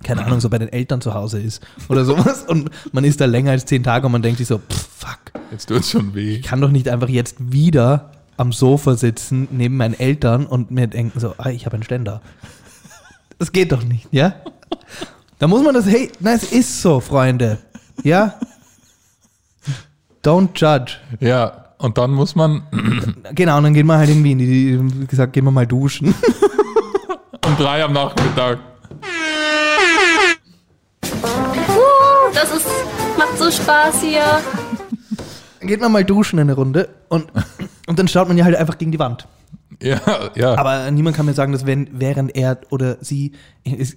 [0.04, 3.26] keine Ahnung, so bei den Eltern zu Hause ist oder sowas und man ist da
[3.26, 5.20] länger als zehn Tage und man denkt sich so, pff, fuck,
[5.52, 6.36] Jetzt tut es schon weh.
[6.36, 10.88] ich kann doch nicht einfach jetzt wieder am Sofa sitzen neben meinen Eltern und mir
[10.88, 12.22] denken so, ah, ich habe einen Ständer.
[13.40, 14.36] Das geht doch nicht, ja?
[15.40, 17.60] Da muss man das, hey, nein, es ist so, Freunde.
[18.04, 18.36] Ja?
[20.28, 20.98] Don't judge.
[21.22, 22.64] Ja, und dann muss man
[23.34, 26.14] Genau, und dann gehen wir halt irgendwie in die, wie gesagt, gehen wir mal duschen.
[27.46, 28.60] um drei am Nachmittag.
[31.04, 32.68] Uh, das ist,
[33.18, 34.42] macht so Spaß hier.
[35.60, 37.28] Dann geht man mal duschen eine Runde und
[37.88, 39.26] Und dann schaut man ja halt einfach gegen die Wand.
[39.82, 40.00] Ja,
[40.36, 40.56] ja.
[40.58, 43.34] Aber niemand kann mir sagen, dass wenn, während er oder sie,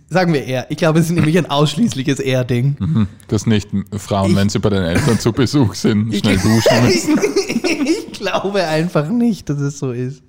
[0.09, 2.77] sagen wir er, ich glaube, es ist nämlich ein ausschließliches Er-Ding.
[2.79, 3.07] Mhm.
[3.29, 7.21] Das nicht Frauen, Ich- wenn sie bei den Eltern zu Besuch sind, schnell duschen müssen.
[7.85, 10.23] ich glaube einfach nicht, dass es so ist.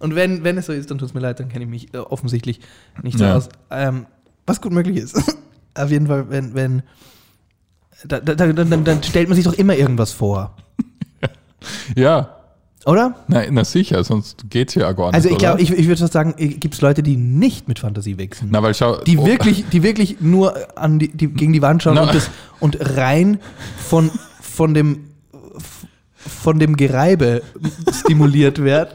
[0.00, 1.94] Und wenn, wenn es so ist, dann tut es mir leid, dann kenne ich mich
[1.94, 2.60] äh, offensichtlich
[3.02, 3.36] nicht so Ja.
[3.36, 3.48] aus.
[3.70, 4.06] Ähm,
[4.46, 5.16] was gut möglich ist.
[5.74, 6.82] Auf jeden Fall, wenn, wenn
[8.04, 10.56] da, da, da, dann, dann stellt man sich doch immer irgendwas vor.
[11.96, 12.36] Ja,
[12.88, 13.14] Oder?
[13.28, 15.14] na, na sicher, sonst geht's ja gar nicht.
[15.14, 18.16] Also ich glaube, ich, ich würde fast sagen, gibt es Leute, die nicht mit Fantasie
[18.16, 18.48] wichsen.
[18.50, 18.96] Na, weil schau.
[19.02, 22.30] Die oh, wirklich, die wirklich nur an die, die, gegen die Wand schauen und, das,
[22.60, 23.40] und rein
[23.76, 25.10] von, von, dem,
[26.16, 27.42] von dem Gereibe
[27.92, 28.94] stimuliert werden.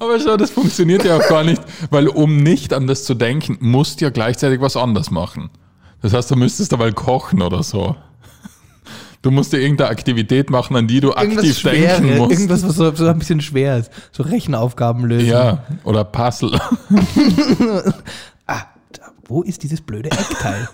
[0.00, 3.58] Aber schau, das funktioniert ja auch gar nicht, weil um nicht an das zu denken,
[3.60, 5.50] musst du ja gleichzeitig was anderes machen.
[6.00, 7.94] Das heißt, du müsstest dabei kochen oder so.
[9.22, 12.32] Du musst dir irgendeine Aktivität machen, an die du Irgendwas aktiv denken Schweres, musst.
[12.32, 13.90] irgendwas, was so, so ein bisschen schwer ist.
[14.10, 15.28] So Rechenaufgaben lösen.
[15.28, 16.60] ja, oder Puzzle.
[18.46, 20.68] Ah, da, wo ist dieses blöde Eckteil?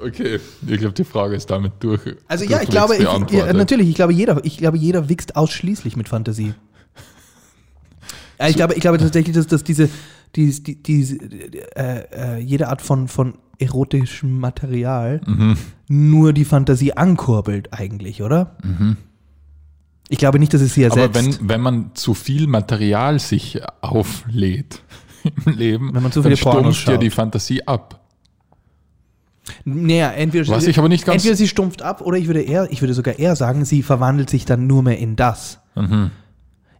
[0.00, 2.00] Okay, ich glaube, die Frage ist damit durch.
[2.28, 5.96] Also ja, ich glaube, ich, ja, natürlich, ich glaube, jeder, ich glaube, jeder wächst ausschließlich
[5.96, 6.54] mit Fantasie.
[8.38, 9.88] Ja, ich, glaube, ich glaube tatsächlich, dass, dass diese,
[10.36, 11.16] die, die, diese,
[11.76, 12.04] äh,
[12.36, 15.56] äh, jede Art von, von erotischem Material Mhm.
[15.88, 18.56] nur die Fantasie ankurbelt eigentlich, oder?
[20.08, 21.16] Ich glaube nicht, dass es sie ersetzt.
[21.16, 24.82] Aber wenn, wenn man zu viel Material sich auflädt
[25.46, 28.00] im Leben, Wenn man zu dann viele Pornos stumpft ja die Fantasie ab.
[29.64, 32.70] naja, entweder, Was ich aber nicht ganz- entweder sie stumpft ab oder ich würde eher,
[32.70, 35.58] ich würde sogar eher sagen, sie verwandelt sich dann nur mehr in das.
[35.74, 36.10] Mhm.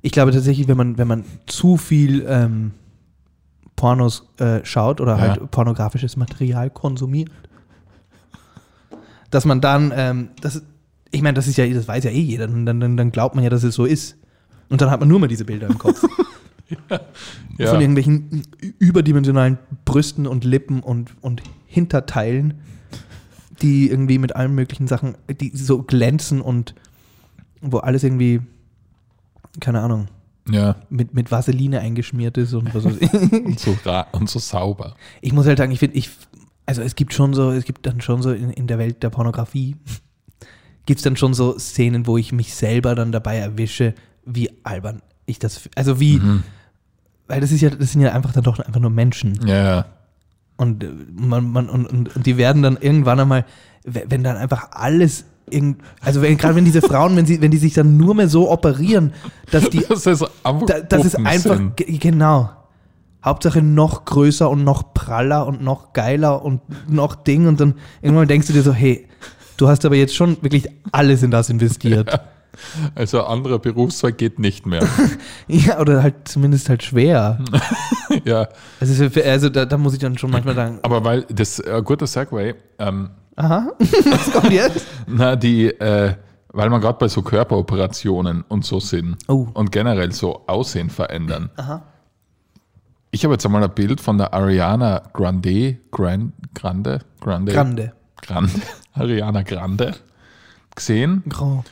[0.01, 2.71] Ich glaube tatsächlich, wenn man, wenn man zu viel ähm,
[3.79, 5.21] Pornos äh, schaut oder Ja.
[5.21, 7.31] halt pornografisches Material konsumiert,
[9.31, 10.63] dass man dann, ähm, das,
[11.13, 13.45] ich meine, das ist ja, das weiß ja eh jeder, dann, dann, dann glaubt man
[13.45, 14.17] ja, dass es so ist.
[14.69, 16.05] Und dann hat man nur mal diese Bilder im Kopf.
[17.57, 17.71] Ja.
[17.71, 18.43] Von irgendwelchen
[18.79, 22.61] überdimensionalen Brüsten und Lippen und, und Hinterteilen,
[23.63, 26.75] die irgendwie mit allen möglichen Sachen, die so glänzen und
[27.63, 28.43] wo alles irgendwie,
[29.61, 30.09] keine Ahnung,
[30.51, 33.13] ja, mit, mit Vaseline eingeschmiert ist und was weiß ich.
[33.45, 33.77] und so,
[34.13, 34.95] und so sauber.
[35.21, 36.11] Ich muss halt sagen, ich finde, ich,
[36.67, 39.11] also es gibt schon so, es gibt dann schon so in, in der Welt der
[39.11, 39.77] Pornografie,
[40.87, 45.03] gibt es dann schon so Szenen, wo ich mich selber dann dabei erwische, wie albern
[45.27, 46.43] ich das, also wie, Mhm.
[47.27, 49.39] weil das ist ja, das sind ja einfach dann doch einfach nur Menschen.
[49.47, 49.85] Ja.
[50.57, 53.45] Und äh, man, man und, und, und die werden dann irgendwann einmal,
[53.85, 57.51] we- wenn dann einfach alles irgend, also wenn, gerade wenn diese Frauen, wenn sie, wenn
[57.51, 59.13] die sich dann nur mehr so operieren,
[59.51, 62.51] dass die, Das ist einfach da, das ist einfach, genau.
[63.25, 68.29] Hauptsache noch größer und noch praller und noch geiler und noch Ding und dann irgendwann
[68.29, 69.07] denkst du dir so, hey,
[69.57, 72.09] du hast aber jetzt schon wirklich alles in das investiert.
[72.95, 74.87] Also ein anderer Berufszweig geht nicht mehr.
[75.49, 77.39] Ja, oder halt zumindest halt schwer.
[78.25, 78.49] ja,
[78.81, 82.07] Also, also da, da muss ich dann schon manchmal sagen, aber weil das äh, guter
[82.07, 84.87] Segway, ähm, aha, was kommt jetzt?
[85.07, 86.15] na die, äh,
[86.53, 89.47] weil man gerade bei so Körperoperationen und so sind Oh.
[89.55, 91.51] und generell so Aussehen verändern.
[91.57, 91.83] Aha.
[93.11, 97.93] Ich habe jetzt einmal ein Bild von der Ariana Grande, Grand, Grande, Grande, Grande.
[98.21, 98.53] Grande,
[98.95, 99.95] Ariana Grande
[100.75, 101.23] gesehen.
[101.29, 101.65] Grand.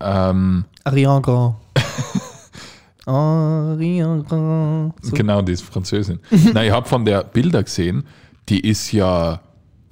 [0.00, 1.56] Ähm, Ariane Grand.
[3.06, 4.94] Ariane Grand.
[5.04, 5.12] So.
[5.14, 6.20] Genau, die ist Französin.
[6.54, 8.04] Na, ich habe von der Bilder gesehen,
[8.48, 9.40] die ist ja,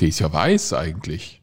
[0.01, 1.41] die ist ja weiß eigentlich.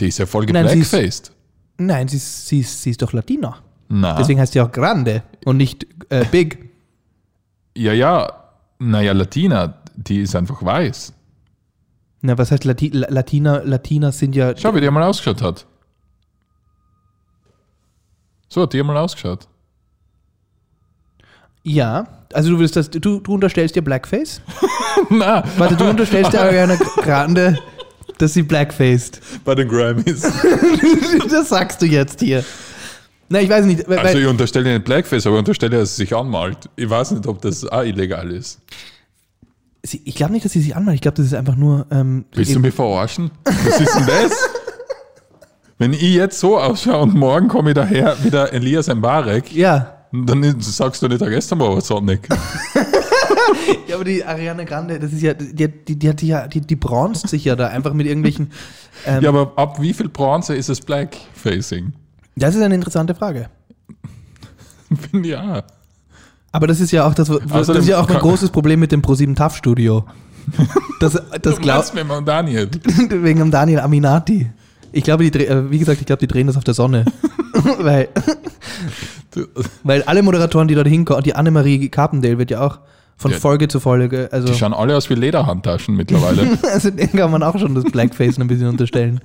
[0.00, 1.32] Die ist ja voll Nein, sie ist- geblackfaced.
[1.78, 3.58] Nein, sie ist, sie, ist, sie ist doch Latina.
[3.88, 6.70] Na, Deswegen heißt sie auch Grande und nicht äh, Big.
[7.76, 8.32] ja, ja,
[8.78, 11.12] naja, Latina, die ist einfach weiß.
[12.20, 13.58] Na, was heißt Lati La- Latina?
[13.64, 14.56] Latina sind ja.
[14.56, 15.66] Schau, wie die mal ausgeschaut hat.
[18.48, 19.46] So hat die mal ausgeschaut.
[21.62, 24.40] Ja, also du willst das, du, du unterstellst dir Blackface?
[25.10, 27.58] Na, Warte, du unterstellst der Ariana Grande,
[28.18, 29.20] dass sie Blackfaced.
[29.44, 30.22] bei den Grammys.
[31.30, 32.44] das sagst du jetzt hier.
[33.28, 33.86] Na, ich weiß nicht.
[33.88, 36.56] Weil, Also ich unterstelle nicht Blackface, aber ich unterstelle, dass sie sich anmalt.
[36.76, 38.60] Ich weiß nicht, ob das auch illegal ist.
[39.82, 40.94] sie, ich glaube nicht, dass sie sich anmalt.
[40.94, 41.86] Ich glaube, das ist einfach nur.
[41.90, 43.30] Ähm, Willst du mich verarschen?
[43.44, 44.32] Was ist denn das?
[45.76, 49.94] Wenn ich jetzt so ausschaue und morgen komme ich daher wieder Elias Mbarek, ja.
[50.12, 52.28] Dann sagst du nicht, da gestern war was Sonic.
[53.86, 56.60] ja, aber die Ariana Grande, das ist ja, die, die, die hat die ja, die,
[56.60, 58.50] die bronzt sich ja da einfach mit irgendwelchen.
[59.06, 61.92] Ähm, Ja, aber ab wie viel Bronze ist es Blackfacing?
[62.36, 63.50] Das ist eine interessante Frage.
[65.10, 65.62] Finde auch.
[66.52, 69.02] Aber das ist ja auch das, das ist ja auch ein großes Problem mit dem
[69.02, 70.04] Pro7 TAF Studio.
[71.00, 72.70] Das, das Du glaub, meinst mit dem Daniel.
[73.10, 74.50] wegen dem Daniel Aminati.
[74.92, 77.04] Ich glaube, die, äh, wie gesagt, ich glaube, die drehen das auf der Sonne.
[77.78, 78.08] weil,
[79.82, 82.78] weil alle Moderatoren, die dort hinkommen, die Annemarie Carpendale wird ja auch
[83.16, 83.38] von Ja.
[83.38, 86.58] Folge zu Folge, also, Die schauen alle aus wie Lederhandtaschen mittlerweile.
[86.72, 89.20] also den kann man auch schon das Blackface ein bisschen unterstellen.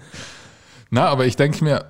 [0.90, 1.86] Na, aber ich denke mir,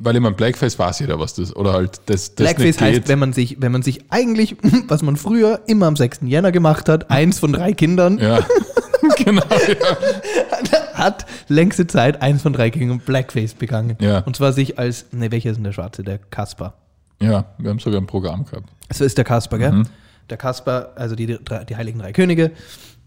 [0.00, 3.18] weil ich mein Blackface weiß jeder, was das oder halt das, das Blackface heißt, wenn
[3.18, 4.56] man sich, wenn man sich eigentlich,
[4.88, 6.20] was man früher immer am 6.
[6.22, 8.40] Jänner gemacht hat, eins von drei Kindern, Ja,
[9.16, 9.42] genau.
[9.50, 10.94] Ja.
[10.94, 13.96] hat längste Zeit eins von drei Kindern Blackface begangen.
[14.00, 14.20] Ja.
[14.20, 16.02] Und zwar sich als, ne, welcher ist denn der Schwarze?
[16.02, 16.74] Der Kasper.
[17.20, 18.70] Ja, wir haben sogar ein Programm gehabt.
[18.92, 19.72] So ist der Kasper, gell?
[19.72, 19.86] Mhm.
[20.30, 22.52] Der Kasper, also die, die Heiligen Drei Könige.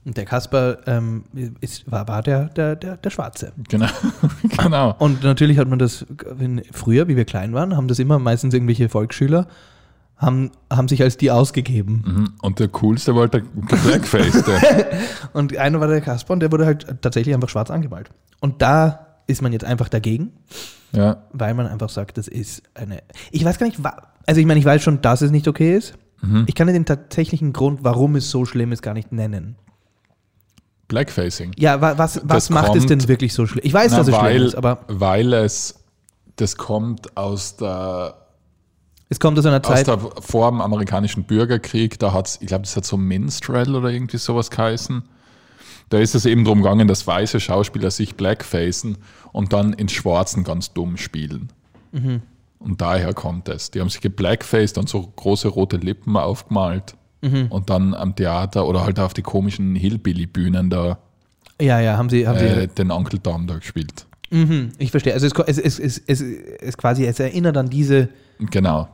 [0.04, 1.26] Und der Kasper ähm,
[1.60, 3.54] ist, war, war der, der, der, der Schwarze.
[3.69, 3.88] Genau.
[4.58, 4.95] genau.
[4.97, 8.56] Und natürlich hat man das, wenn, früher, wie wir klein waren, haben das immer meistens
[8.56, 9.47] irgendwelche Volksschüler,
[10.17, 12.04] haben, haben sich als die ausgegeben.
[12.06, 12.34] Mhm.
[12.41, 14.43] Und der coolste war halt der Blackface.
[15.34, 18.10] Und einer war der Kasper und der wurde halt tatsächlich einfach schwarz angemalt.
[18.39, 20.31] Und da ist man jetzt einfach dagegen,
[20.91, 21.23] ja.
[21.33, 23.01] weil man einfach sagt, das ist eine.
[23.31, 23.79] Ich weiß gar nicht,
[24.27, 25.95] also ich meine, ich weiß schon, dass es nicht okay ist.
[26.21, 26.43] Mhm.
[26.47, 29.55] Ich kann den tatsächlichen Grund, warum es so schlimm ist, gar nicht nennen.
[30.87, 31.53] Blackfacing.
[31.57, 33.61] Ja, wa- was, was Das macht es kommt- denn wirklich so schlimm?
[33.65, 35.75] Ich weiß, Na, dass es weil, schlimm ist, aber weil es,
[36.35, 38.15] das kommt aus der,
[39.09, 39.87] es kommt aus einer aus Zeit.
[39.87, 43.89] der vor dem amerikanischen Bürgerkrieg, da hat es, ich glaube, das hat so Minstrel oder
[43.89, 45.03] irgendwie sowas geheißen.
[45.91, 48.97] Da ist es eben darum gegangen, dass weiße Schauspieler sich blackfacen
[49.34, 51.51] und dann in Schwarzen ganz dumm spielen.
[51.91, 52.21] Mhm.
[52.60, 53.71] Und daher kommt es.
[53.71, 57.47] Die haben sich geblackfaced und so große rote Lippen aufgemalt Mhm.
[57.49, 60.97] und dann am Theater oder halt auf die komischen Hillbilly-Bühnen da
[61.62, 62.27] Ja, ja, haben sie.
[62.27, 64.08] Haben äh, den Onkel Tom da gespielt.
[64.32, 65.13] sie mhm, ich verstehe.
[65.13, 68.10] Also es, es, es, es, es, es quasi, es erinnert an diese.
[68.39, 68.88] Genau.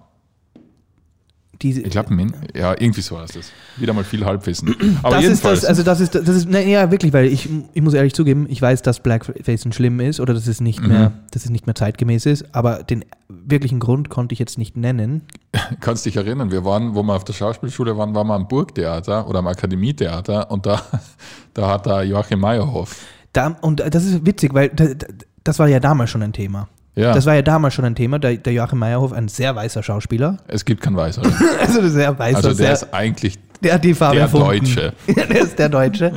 [1.62, 2.16] Diese Ich glaube,
[2.56, 3.52] ja, irgendwie so heißt es.
[3.78, 4.76] Wieder mal viel Halbwissen.
[5.04, 7.82] Aber das ist das, also das ist, das ist, ne, ja, wirklich, weil ich, ich
[7.82, 10.88] muss ehrlich zugeben, ich weiß, dass Blackfacing schlimm ist oder dass es nicht Mhm.
[10.88, 14.78] mehr, dass es nicht mehr zeitgemäß ist, aber den wirklichen Grund konnte ich jetzt nicht
[14.78, 15.22] nennen.
[15.80, 19.28] kannst dich erinnern, wir waren, wo wir auf der Schauspielschule waren, waren wir am Burgtheater
[19.28, 20.82] oder am Akademietheater und da,
[21.54, 22.96] da hat der Joachim Meyerhoff.
[23.34, 25.08] Da, und das ist witzig, weil da, da-
[25.44, 26.68] das war ja damals schon ein Thema.
[26.98, 28.20] Ja, Das war ja damals schon ein Thema.
[28.20, 30.38] Der, der Joachim Meyerhof, ein sehr weißer Schauspieler.
[30.48, 31.22] es gibt keinen Weißer.
[31.60, 34.28] Also sehr weißer, Also der sehr, ist eigentlich der die Farbe der.
[34.28, 34.94] Deutsche.
[35.08, 36.12] Ja, der ist der Deutsche.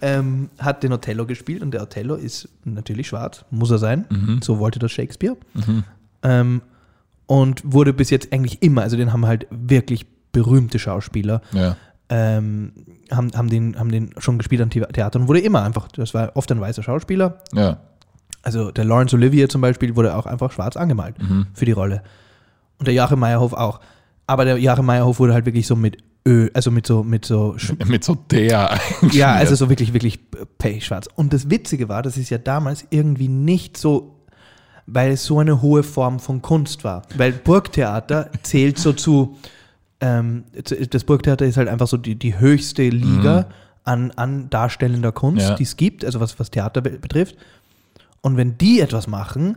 [0.00, 4.04] Ähm, hat den Othello gespielt und der Othello ist natürlich schwarz, muss er sein.
[4.10, 4.40] Mhm.
[4.42, 5.36] So wollte das Shakespeare.
[6.22, 6.62] Ähm,
[7.26, 11.76] und wurde bis jetzt eigentlich immer, also den haben halt wirklich berühmte Schauspieler, Ja,
[12.10, 12.72] ähm,
[13.10, 16.14] haben, haben, den, haben den schon gespielt am The- Theater und wurde immer einfach, das
[16.14, 17.38] war oft ein weißer Schauspieler.
[17.54, 17.78] ja,
[18.48, 21.16] Also der Laurence Olivier zum Beispiel wurde auch einfach schwarz angemalt
[21.52, 22.02] für die Rolle.
[22.78, 23.80] Und der Joachim Meyerhof auch.
[24.26, 27.56] Aber der Joachim Meyerhof wurde halt wirklich so mit Ö, also mit so, mit so
[27.86, 28.78] mit so der.
[29.12, 30.18] ja, also so wirklich, wirklich
[30.56, 31.08] pechschwarz.
[31.14, 34.14] Und das Witzige war, das ist ja damals irgendwie nicht so,
[34.86, 37.02] weil es so eine hohe Form von Kunst war.
[37.18, 39.36] Weil Burgtheater zählt so zu,
[40.00, 40.44] ähm,
[40.90, 43.48] das Burgtheater ist halt einfach so die, die höchste Liga
[43.84, 45.54] an, an darstellender Kunst, Ja.
[45.54, 47.36] die es gibt, also was, was Theater be betrifft.
[48.20, 49.56] Und wenn die etwas machen,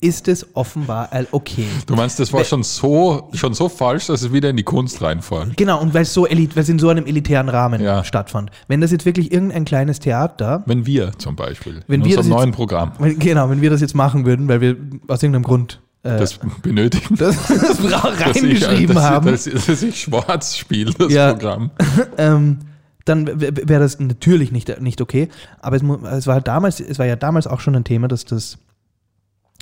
[0.00, 1.64] ist es offenbar okay.
[1.86, 5.00] Du meinst, das war schon so, schon so falsch, dass es wieder in die Kunst
[5.00, 5.56] reinfällt.
[5.56, 8.02] Genau, und weil es so elit, weil es in so einem elitären Rahmen Ja.
[8.02, 8.50] stattfand.
[8.66, 12.16] Wenn das jetzt wirklich irgendein kleines Theater Wenn wir zum Beispiel, Wenn in wir unserem
[12.16, 15.22] das jetzt- neuen Programm Wenn, genau, wenn wir das jetzt machen würden, weil wir aus
[15.22, 19.82] irgendeinem Grund äh, das benötigen, das, das ra- dass ich, reingeschrieben dass, haben, Dass, dass
[19.84, 21.30] ich schwarz spiele, das Ja.
[21.32, 21.70] Programm.
[22.18, 22.58] ähm,
[23.04, 25.28] dann wäre das natürlich nicht, nicht okay.
[25.60, 28.24] Aber es, es, war halt damals, es war ja damals auch schon ein Thema, dass
[28.24, 28.58] das,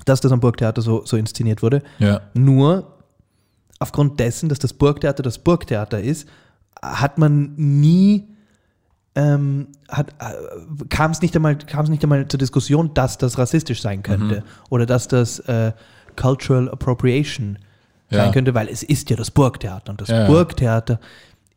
[0.05, 1.83] dass das am Burgtheater so, so inszeniert wurde.
[1.99, 2.99] Ja, Nur
[3.79, 6.29] aufgrund dessen, dass das Burgtheater das Burgtheater ist,
[6.83, 8.29] hat man nie
[9.17, 13.39] ähm, hat, äh, kam es nicht einmal kam es nicht einmal zur Diskussion, dass das
[13.39, 15.73] rassistisch sein könnte oder dass das äh,
[16.15, 17.59] Cultural Appropriation
[18.11, 18.33] sein Ja.
[18.33, 20.27] könnte, weil es ist ja das Burgtheater und das ja.
[20.27, 21.01] Burgtheater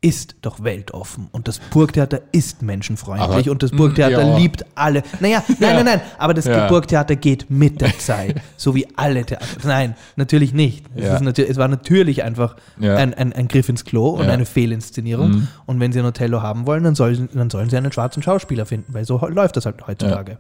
[0.04, 4.38] ist doch weltoffen und das Burgtheater ist menschenfreundlich Aber- und das Burgtheater ja.
[4.38, 5.01] liebt alle.
[5.22, 5.74] Naja, nein, Ja.
[5.76, 6.68] nein, nein, aber das Ja.
[6.68, 9.45] Burgtheater geht mit der Zeit, so wie alle Theater.
[9.64, 10.86] Nein, natürlich nicht.
[10.95, 15.30] Es, natür es war natürlich einfach ein, ein, ein Griff ins Klo und eine Fehlinszenierung.
[15.32, 15.47] Mhm.
[15.66, 18.66] Und wenn sie ein Othello haben wollen, dann, soll, dann sollen sie einen schwarzen Schauspieler
[18.66, 20.38] finden, weil so läuft das halt heutzutage.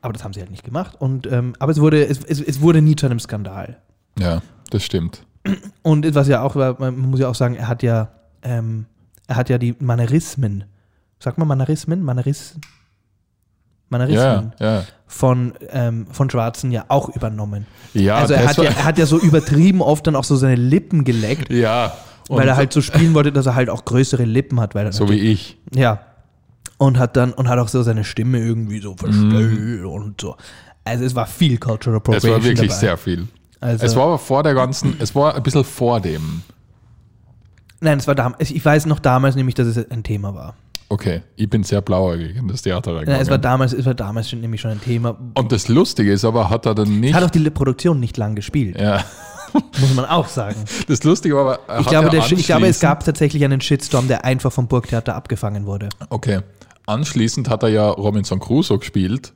[0.00, 0.94] Aber das haben sie halt nicht gemacht.
[0.98, 3.76] Und, ähm, aber es wurde, es, es, es wurde nie zu einem Skandal.
[4.18, 4.40] ja,
[4.70, 5.24] das stimmt.
[5.82, 8.08] Und was ja auch, man muss ja auch sagen, er hat ja,
[8.46, 8.86] ähm,
[9.26, 10.64] er hat ja die Manierismen,
[11.18, 12.60] sag mal Manierismen, Manieris, Ja,
[13.88, 14.84] Manierismen ja.
[15.06, 17.66] von, ähm, von Schwarzen ja auch übernommen.
[17.94, 20.56] Ja, also er hat, ja, er hat ja so übertrieben oft dann auch so seine
[20.56, 21.96] Lippen geleckt, Ja,
[22.28, 24.74] weil er halt so spielen wollte, dass er halt auch größere Lippen hat.
[24.74, 25.56] Weil so wie ich.
[25.74, 26.00] Ja.
[26.78, 30.36] Und hat dann, und hat auch so seine Stimme irgendwie so verstellt und so.
[30.84, 31.96] Also es war viel Cultural Mhm.
[31.96, 32.80] Es Appropriation war wirklich dabei.
[32.80, 33.28] sehr viel.
[33.60, 36.42] Also- es war aber vor der ganzen, es war ein bisschen vor dem.
[37.80, 40.54] Nein, es war damals, ich weiß noch damals nämlich, dass es ein Thema war.
[40.88, 43.22] Okay, ich bin sehr blauäugig in das Theater Nein, reingegangen.
[43.22, 45.16] es war damals, es war damals schon, nämlich schon ein Thema.
[45.34, 47.12] Und das Lustige ist aber, hat er dann nicht.
[47.14, 49.04] Hat auch die Produktion nicht lang gespielt, ja,
[49.80, 50.56] muss man auch sagen.
[50.86, 54.06] das Lustige war aber, er Ich glaube, der, ich glaube, es gab tatsächlich einen Shitstorm,
[54.06, 55.88] der einfach vom Burgtheater abgefangen wurde.
[56.08, 56.40] Okay,
[56.86, 59.32] anschließend hat er ja Robinson Crusoe gespielt.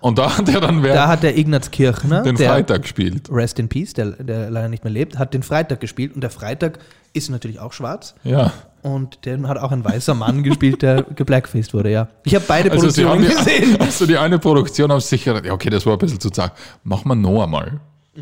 [0.00, 3.28] Und da hat er dann wer Da hat der Ignaz Kirchner, den Freitag gespielt.
[3.30, 6.30] Rest in Peace, der, der leider nicht mehr lebt, hat den Freitag gespielt und der
[6.30, 6.78] Freitag
[7.16, 8.52] ist natürlich auch schwarz Ja.
[8.82, 12.08] und den hat auch ein weißer Mann gespielt, der geblackfaced wurde, ja.
[12.24, 13.76] Ich habe beide Also, Produktionen die, gesehen.
[13.80, 16.52] also die eine Produktion haben sich gedacht, ja, okay, das war ein bisschen zu zart.
[16.84, 17.80] Machen wir noch einmal.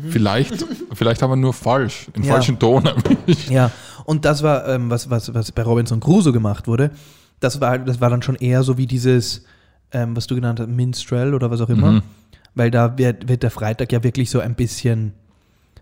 [0.09, 2.23] Vielleicht, vielleicht haben wir nur falsch, Mhm.
[2.23, 2.33] Ja.
[2.33, 2.89] falschen Ton.
[3.49, 3.71] Ja,
[4.03, 6.91] und das war, ähm, was, was, was bei Robinson Crusoe gemacht wurde,
[7.39, 9.45] das war, das war dann schon eher so wie dieses,
[9.93, 11.91] ähm, was du genannt hast, Minstrel oder was auch immer.
[11.91, 12.01] Mhm.
[12.55, 15.13] Weil da wird, wird der Freitag ja wirklich so ein bisschen,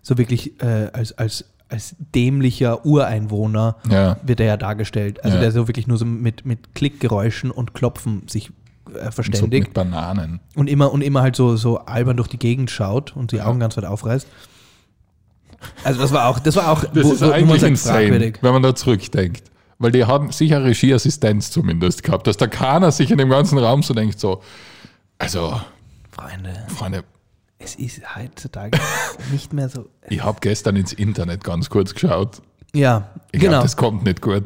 [0.03, 4.17] so wirklich äh, als, als, als dämlicher Ureinwohner Ja.
[4.23, 5.23] wird er ja dargestellt.
[5.23, 5.41] Also Ja.
[5.41, 8.49] der so wirklich nur so mit, mit Klickgeräuschen und Klopfen sich
[8.93, 10.39] äh, So verständigt mit Bananen.
[10.55, 13.59] und immer und immer halt so, so albern durch die Gegend schaut und die Augen
[13.59, 14.27] ganz weit aufreißt.
[15.83, 18.37] Also das war auch, das war auch, Das ist wo eigentlich sagt, insane, fragwürdig.
[18.41, 19.43] wenn man da zurückdenkt.
[19.79, 23.81] Weil die haben sicher Regieassistenz zumindest gehabt, dass da keiner sich in dem ganzen Raum
[23.83, 24.41] so denkt, so,
[25.17, 25.59] also,
[26.11, 27.03] Freunde, Freunde,
[27.63, 28.77] es ist heutzutage
[29.31, 29.87] nicht mehr so.
[30.09, 32.41] ich habe gestern ins Internet ganz kurz geschaut.
[32.73, 33.51] Ja, Ich genau.
[33.51, 34.43] glaube, das kommt nicht gut.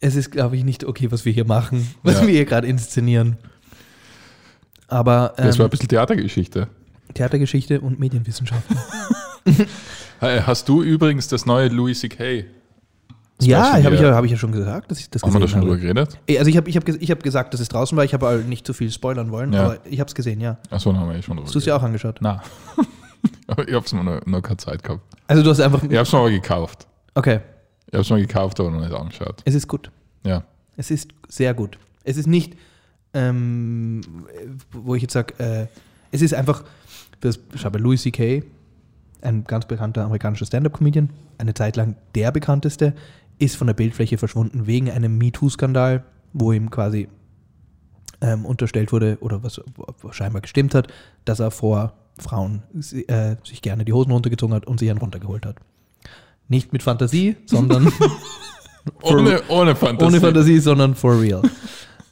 [0.00, 2.26] es ist, glaube ich, nicht okay, was wir hier machen, was Ja.
[2.26, 3.36] wir hier gerade inszenieren.
[4.88, 6.68] Aber Das war ein ähm, bisschen Theatergeschichte.
[7.14, 8.76] Theatergeschichte und Medienwissenschaften.
[10.20, 12.44] Hast du übrigens das neue Louis C.K.?
[13.46, 15.46] Ja, habe ich, ja- hab ich ja schon gesagt, dass ich das Haben wir da
[15.46, 15.80] gesehen schon habe.
[15.80, 16.18] drüber geredet?
[16.38, 18.04] Also ich habe ich hab, ich hab gesagt, dass es draußen war.
[18.04, 19.64] Ich habe nicht zu viel spoilern wollen, Ja.
[19.64, 20.58] aber ich habe es gesehen, ja.
[20.70, 22.18] Achso, dann haben wir eh schon drüber Hast du es ja auch angeschaut?
[22.20, 22.40] Nein.
[23.46, 25.02] Aber ich habe es noch, noch keine Zeit gehabt.
[25.26, 25.82] Also du hast einfach...
[25.82, 26.86] Ich habe es mir aber gekauft.
[27.14, 27.40] Okay,
[27.88, 29.42] Ich habe es mir gekauft, aber noch nicht angeschaut.
[29.44, 29.90] es ist gut.
[30.24, 30.44] Ja.
[30.76, 31.78] Es ist sehr gut.
[32.04, 32.54] Es ist nicht,
[33.12, 34.00] ähm,
[34.72, 35.66] wo ich jetzt sage, äh,
[36.10, 36.64] es ist einfach,
[37.20, 38.42] das schau bei Louis C.K.,
[39.22, 42.94] ein ganz bekannter amerikanischer Stand-Up-Comedian, eine Zeit lang der bekannteste,
[43.38, 47.08] ist von der Bildfläche verschwunden wegen einem MeToo-Skandal, wo ihm quasi
[48.20, 49.60] ähm, unterstellt wurde, oder was
[50.12, 50.88] scheinbar gestimmt hat,
[51.24, 52.62] dass er vor Frauen
[53.08, 55.56] äh, sich gerne die Hosen runtergezogen hat und sie einen runtergeholt hat.
[56.48, 57.92] Nicht mit Fantasie, sondern
[59.02, 60.06] Ohne, ohne Fantasie.
[60.06, 61.42] ohne Fantasie, sondern for real.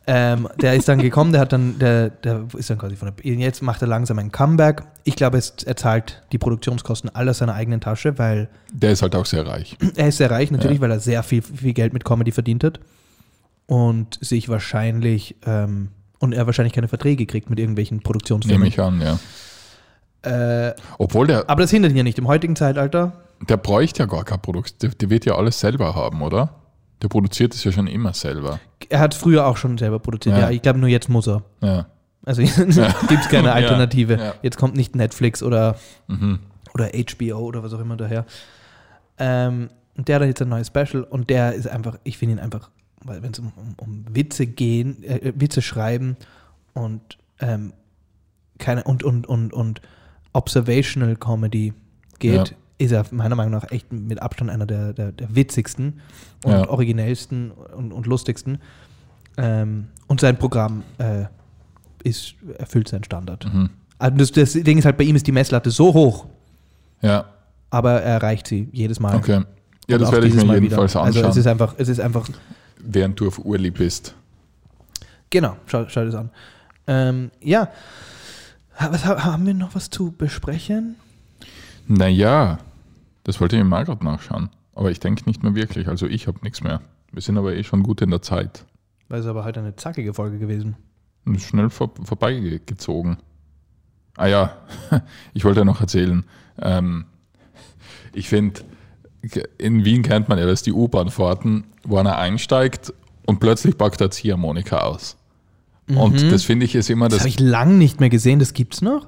[0.07, 3.35] Ähm, der ist dann gekommen, der hat dann, der, der ist dann quasi von der,
[3.35, 4.83] jetzt macht er langsam ein Comeback.
[5.05, 9.27] Ich glaube, er zahlt die Produktionskosten aller seiner eigenen Tasche, weil Der ist halt auch
[9.27, 9.77] sehr reich.
[9.97, 10.83] er ist sehr reich natürlich, Ja.
[10.83, 12.81] weil er sehr viel, viel Geld mit Comedy verdient hat
[13.67, 15.89] und sich wahrscheinlich, ähm,
[16.19, 18.67] und er wahrscheinlich keine Verträge kriegt mit irgendwelchen Nehme Produktionsfirmen.
[18.67, 19.19] ich an, ja.
[20.69, 22.19] Äh, Obwohl der, aber das hindert ihn ja nicht.
[22.19, 23.13] Im heutigen Zeitalter,
[23.49, 24.79] der bräuchte ja gar keine Produktion.
[24.83, 26.51] Der, der wird ja alles selber haben, oder?
[27.03, 28.61] Der produziert es ja schon immer selber.
[28.89, 30.37] er hat früher auch schon selber produziert.
[30.37, 30.43] Ja.
[30.43, 31.43] Ja, ich glaube, nur jetzt muss er.
[31.61, 31.87] Ja.
[32.25, 32.43] Also
[33.09, 34.17] gibt es keine Alternative.
[34.19, 34.35] ja.
[34.43, 35.77] Jetzt kommt nicht Netflix oder,
[36.07, 36.39] Mhm.
[36.75, 38.25] oder HBO oder was auch immer daher.
[39.19, 42.39] Ähm, und der hat jetzt ein neues Special und der ist einfach, ich finde ihn
[42.39, 42.71] einfach,
[43.05, 46.17] weil wenn es um, um, um Witze gehen, äh, Witze schreiben
[46.73, 47.73] und ähm,
[48.59, 49.83] keine und und und und
[50.33, 51.73] Observational Comedy
[52.21, 52.55] geht.
[52.83, 56.01] Ist er meiner Meinung nach echt mit Abstand einer der, der, der witzigsten
[56.45, 56.69] und Ja.
[56.69, 58.59] originellsten und, und lustigsten.
[59.37, 61.25] Ähm, und sein Programm äh,
[62.05, 63.47] ist, erfüllt seinen Standard.
[63.53, 63.71] Mhm.
[63.99, 66.27] Also das, das Ding ist halt, bei ihm ist die Messlatte so hoch,
[67.01, 67.25] Ja,
[67.71, 69.17] aber er erreicht sie jedes Mal.
[69.17, 69.43] okay.
[69.89, 71.03] Ja, das werde ich mir Mal jedenfalls wieder.
[71.05, 72.29] anschauen, Also es ist einfach, es ist einfach,
[72.79, 74.15] während du auf Urli bist.
[75.31, 76.31] genau, schau, schau das an.
[76.87, 77.69] Ähm, ja,
[78.79, 80.97] was, ha- haben wir noch was zu besprechen?
[81.87, 82.59] Naja,
[83.25, 84.51] das wollte ich mir mal gerade nachschauen.
[84.75, 85.89] Aber ich denke nicht mehr wirklich.
[85.89, 86.81] Also ich habe nichts mehr.
[87.13, 88.65] Wir sind aber eh schon gut in der Zeit.
[89.09, 90.77] Weil es aber halt eine zackige Folge gewesen.
[91.25, 93.19] Und ist schnell vor, vorbeigezogen.
[94.17, 94.57] Ah ja,
[95.35, 96.25] ich wollte ja noch erzählen.
[96.61, 97.05] Ähm,
[98.15, 98.63] ich finde,
[99.59, 102.93] in Wien kennt man ja das, die U-Bahn-Fahrten, wo einer einsteigt
[103.27, 105.17] und plötzlich packt er Ziehharmonika aus.
[105.89, 107.11] Und das finde ich ist immer Mhm.
[107.11, 107.21] Das das.
[107.23, 109.07] habe ich lang nicht mehr gesehen, das gibt's noch?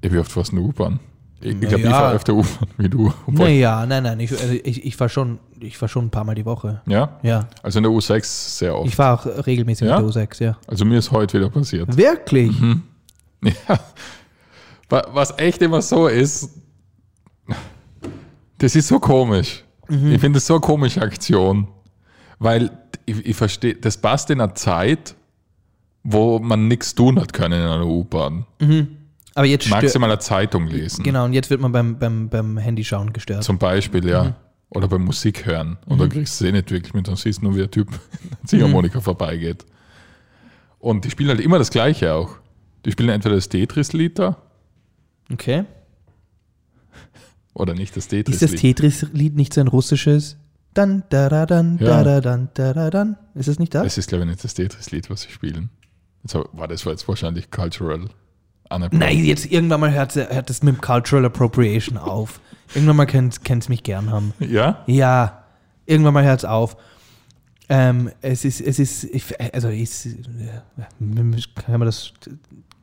[0.00, 1.00] Ich wie oft du eine U-Bahn?
[1.40, 1.96] Ich, ich glaube, ich Naja.
[1.98, 3.12] fahre öfter U-Bahn wie du.
[3.28, 6.34] Naja, nein, nein, ich, also ich, ich fahre schon, ich fahr schon ein paar Mal
[6.34, 6.82] die Woche.
[6.86, 7.18] Ja?
[7.22, 8.88] Ja, Also in der U6 sehr oft.
[8.88, 10.00] ich fahre auch regelmäßig Ja?
[10.00, 10.58] mit der U6, ja.
[10.66, 11.96] Also mir ist heute wieder passiert.
[11.96, 12.52] Wirklich?
[13.40, 13.78] Ja.
[14.88, 16.50] Wa- Was echt immer so ist,
[18.58, 19.62] das ist so komisch.
[19.88, 21.68] Ich finde das so eine komische Aktion.
[22.40, 22.70] Weil
[23.06, 25.14] ich, ich verstehe, das passt in einer Zeit,
[26.02, 28.44] wo man nichts tun hat können in einer U-Bahn.
[29.38, 31.04] Aber jetzt eine Zeitung lesen.
[31.04, 33.44] genau, und jetzt wird man beim, beim, beim Handyschauen gestört.
[33.44, 34.24] Zum Beispiel, ja.
[34.24, 34.34] Mhm.
[34.70, 35.78] Oder beim Musik hören.
[35.86, 37.70] Und dann kriegst du es eh nicht wirklich mit, dann siehst du nur, wie ein
[37.70, 37.88] Typ
[38.40, 39.64] an Ziehharmonika vorbeigeht.
[40.80, 42.36] Und die spielen halt immer das Gleiche auch.
[42.84, 44.36] Die spielen entweder das Tetris-Lied da
[45.32, 45.64] Okay.
[47.54, 48.60] oder nicht das Ist das Tetris-Lied.
[48.60, 50.36] Tetris-Lied nicht so ein russisches?
[50.74, 52.02] Dann, da, da, dann, Ja.
[52.02, 53.16] da, da, dann, da, da, dann.
[53.34, 53.86] Ist das nicht das?
[53.86, 55.70] Es ist, glaube ich, nicht das Tetris-Lied, was sie spielen.
[56.22, 58.08] Jetzt, war das war jetzt wahrscheinlich cultural
[58.70, 59.14] unappropriate.
[59.14, 62.40] Nein, jetzt irgendwann mal hört, hört das mit Cultural Appropriation auf.
[62.74, 64.34] Irgendwann mal könnt es mich gern haben.
[64.40, 64.84] Ja?
[64.86, 65.44] Ja,
[65.86, 66.76] irgendwann mal hört es auf.
[67.70, 70.12] Ähm, es ist, es ist, ich, also ist, äh,
[71.54, 72.12] kann man das,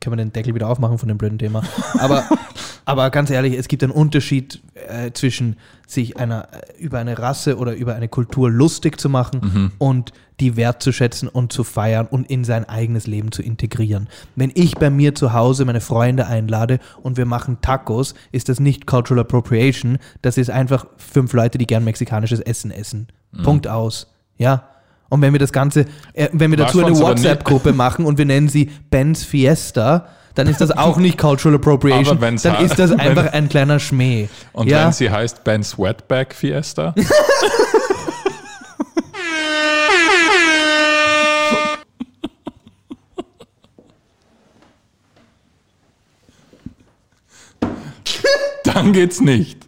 [0.00, 1.62] kann man den Deckel wieder aufmachen von dem blöden Thema.
[1.98, 2.24] Aber,
[2.86, 5.56] aber ganz ehrlich, es gibt einen Unterschied äh, zwischen
[5.86, 10.56] sich einer äh, über eine Rasse oder über eine Kultur lustig zu machen und die
[10.56, 14.08] wertzuschätzen und zu feiern und in sein eigenes Leben zu integrieren.
[14.36, 18.60] Wenn ich bei mir zu Hause meine Freunde einlade und wir machen Tacos, ist das
[18.60, 23.08] nicht Cultural Appropriation, das ist einfach fünf Leute, die gern mexikanisches Essen essen.
[23.42, 24.06] Punkt aus.
[24.38, 24.68] Ja.
[25.08, 28.24] Und wenn wir das Ganze, äh, wenn wir dazu eine nie- WhatsApp-Gruppe machen und wir
[28.26, 30.06] nennen sie Ben's Fiesta,
[30.36, 32.20] dann ist das auch nicht Cultural Appropriation.
[32.20, 34.28] Dann ha- ist das einfach ein kleiner Schmäh.
[34.52, 34.84] Und ja?
[34.84, 36.94] wenn sie heißt Ben Sweatback Fiesta?
[48.64, 49.65] Dann geht's nicht.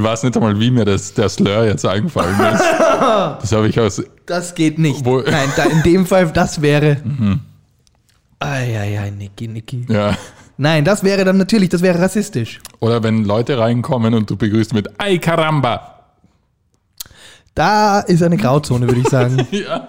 [0.00, 2.64] Ich weiß nicht einmal, wie mir das, der Slur jetzt eingefallen ist.
[3.40, 4.02] Das habe ich aus.
[4.26, 5.04] Das geht nicht.
[5.04, 6.98] Wo- Nein, da in dem Fall, das wäre.
[8.38, 9.84] Eieiei, Niki, Niki.
[9.88, 10.16] Ja.
[10.56, 12.60] Nein, das wäre dann natürlich, das wäre rassistisch.
[12.80, 16.02] Oder wenn Leute reinkommen und du begrüßt mit Ay caramba.
[17.54, 19.46] Da ist eine Grauzone, würde ich sagen.
[19.50, 19.88] Ja.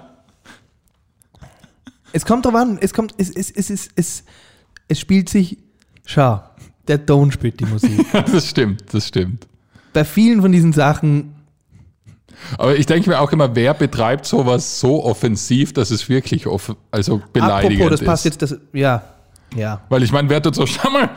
[2.14, 4.24] es kommt drauf an, es kommt, es, es, es, es, es,
[4.90, 5.58] es spielt sich,
[6.06, 6.42] schau,
[6.88, 8.06] der Don spielt die Musik.
[8.12, 9.48] Das stimmt, das stimmt.
[9.94, 11.36] Bei vielen von diesen Sachen,
[12.58, 16.76] Aber ich denke mir auch immer, wer betreibt sowas so offensiv, dass es wirklich off
[16.90, 18.42] also beleidigend apropos, das passt ist.
[18.42, 19.04] jetzt, das, ja,
[19.56, 19.82] ja.
[19.90, 21.10] Weil ich meine, wer tut so, schau mal,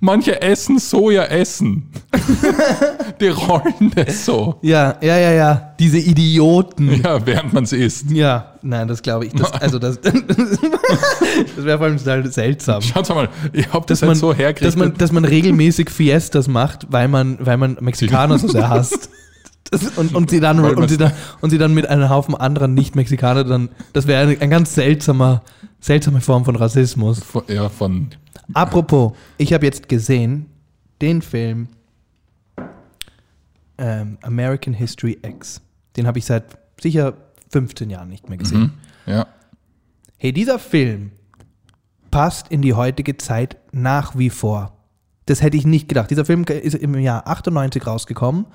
[0.00, 1.88] manche essen Soja essen.
[3.20, 4.58] Die rollen das so.
[4.62, 7.02] Ja, ja, ja, ja, diese Idioten.
[7.02, 8.10] Ja, während man es isst.
[8.10, 10.18] Ja, nein, das glaube ich, das, also das, das
[11.56, 12.82] wäre vor allem total seltsam.
[12.82, 14.68] Schaut mal, ich habe das, dass man, halt so hergekriegt.
[14.68, 19.08] dass, man, dass man regelmäßig Fiestas macht, weil man, weil man Mexikaner so sehr hasst.
[19.70, 22.74] Das, und, und, sie dann, und, sie dann, und sie dann mit einem Haufen anderen
[22.74, 25.42] Nicht-Mexikaner dann, das wäre ein, ein ganz seltsamer,
[25.82, 27.22] seltsame Form von Rassismus.
[27.22, 28.08] Von- ja, von,
[28.54, 30.46] Apropos, ich habe jetzt gesehen,
[31.02, 31.68] den Film
[33.78, 35.60] ähm, American History X.
[35.96, 36.44] Den habe ich seit
[36.80, 37.14] sicher
[37.50, 38.72] 15 Jahren nicht mehr gesehen.
[39.06, 39.26] ja,
[40.16, 41.10] Hey, dieser Film
[42.10, 44.76] passt in die heutige Zeit nach wie vor.
[45.26, 46.10] Das hätte ich nicht gedacht.
[46.10, 48.46] Dieser Film ist im Jahr 98 rausgekommen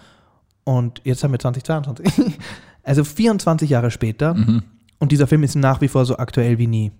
[0.63, 2.37] und jetzt haben wir 2022.
[2.83, 4.33] Also 24 Jahre später
[4.99, 6.93] und dieser Film ist nach wie vor so aktuell wie nie.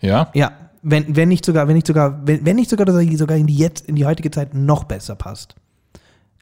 [0.00, 3.16] Ja, Ja, wenn, wenn nicht sogar, wenn nicht sogar, wenn, wenn nicht sogar, dass er
[3.16, 5.54] sogar in die jetzt, in die heutige Zeit noch besser passt.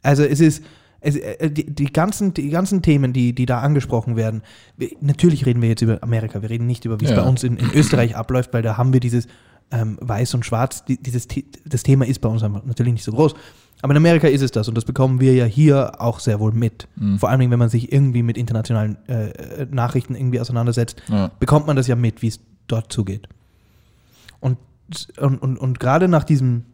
[0.03, 0.65] Also es ist,
[1.01, 4.43] es, äh, die, die, ganzen, die ganzen Themen, die, die da angesprochen werden,
[4.77, 7.23] wir, natürlich reden wir jetzt über Amerika, wir reden nicht über, wie es Ja.
[7.23, 9.27] bei uns in, in Österreich abläuft, weil da haben wir dieses
[9.71, 11.29] ähm, Weiß und Schwarz, die, dieses,
[11.65, 13.35] das Thema ist bei uns natürlich nicht so groß.
[13.81, 16.53] Aber in Amerika ist es das und das bekommen wir ja hier auch sehr wohl
[16.53, 16.87] mit.
[17.19, 21.33] Vor allem, wenn man sich irgendwie mit internationalen äh, äh, Nachrichten irgendwie auseinandersetzt, ja.
[21.41, 22.39] bekommt man das ja mit, wie es
[22.73, 23.29] dort zugeht.
[24.41, 24.59] Und,
[25.19, 26.65] und, und, und gerade nach diesem,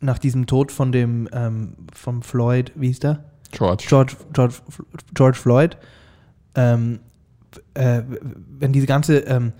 [0.00, 3.24] nach diesem Tod von dem, ähm, vom Floyd, wie hieß der?
[3.52, 3.84] George.
[3.88, 4.54] George, George,
[5.12, 5.76] George Floyd,
[6.54, 7.00] ähm,
[7.74, 8.02] äh,
[8.58, 9.52] wenn diese ganze, ähm,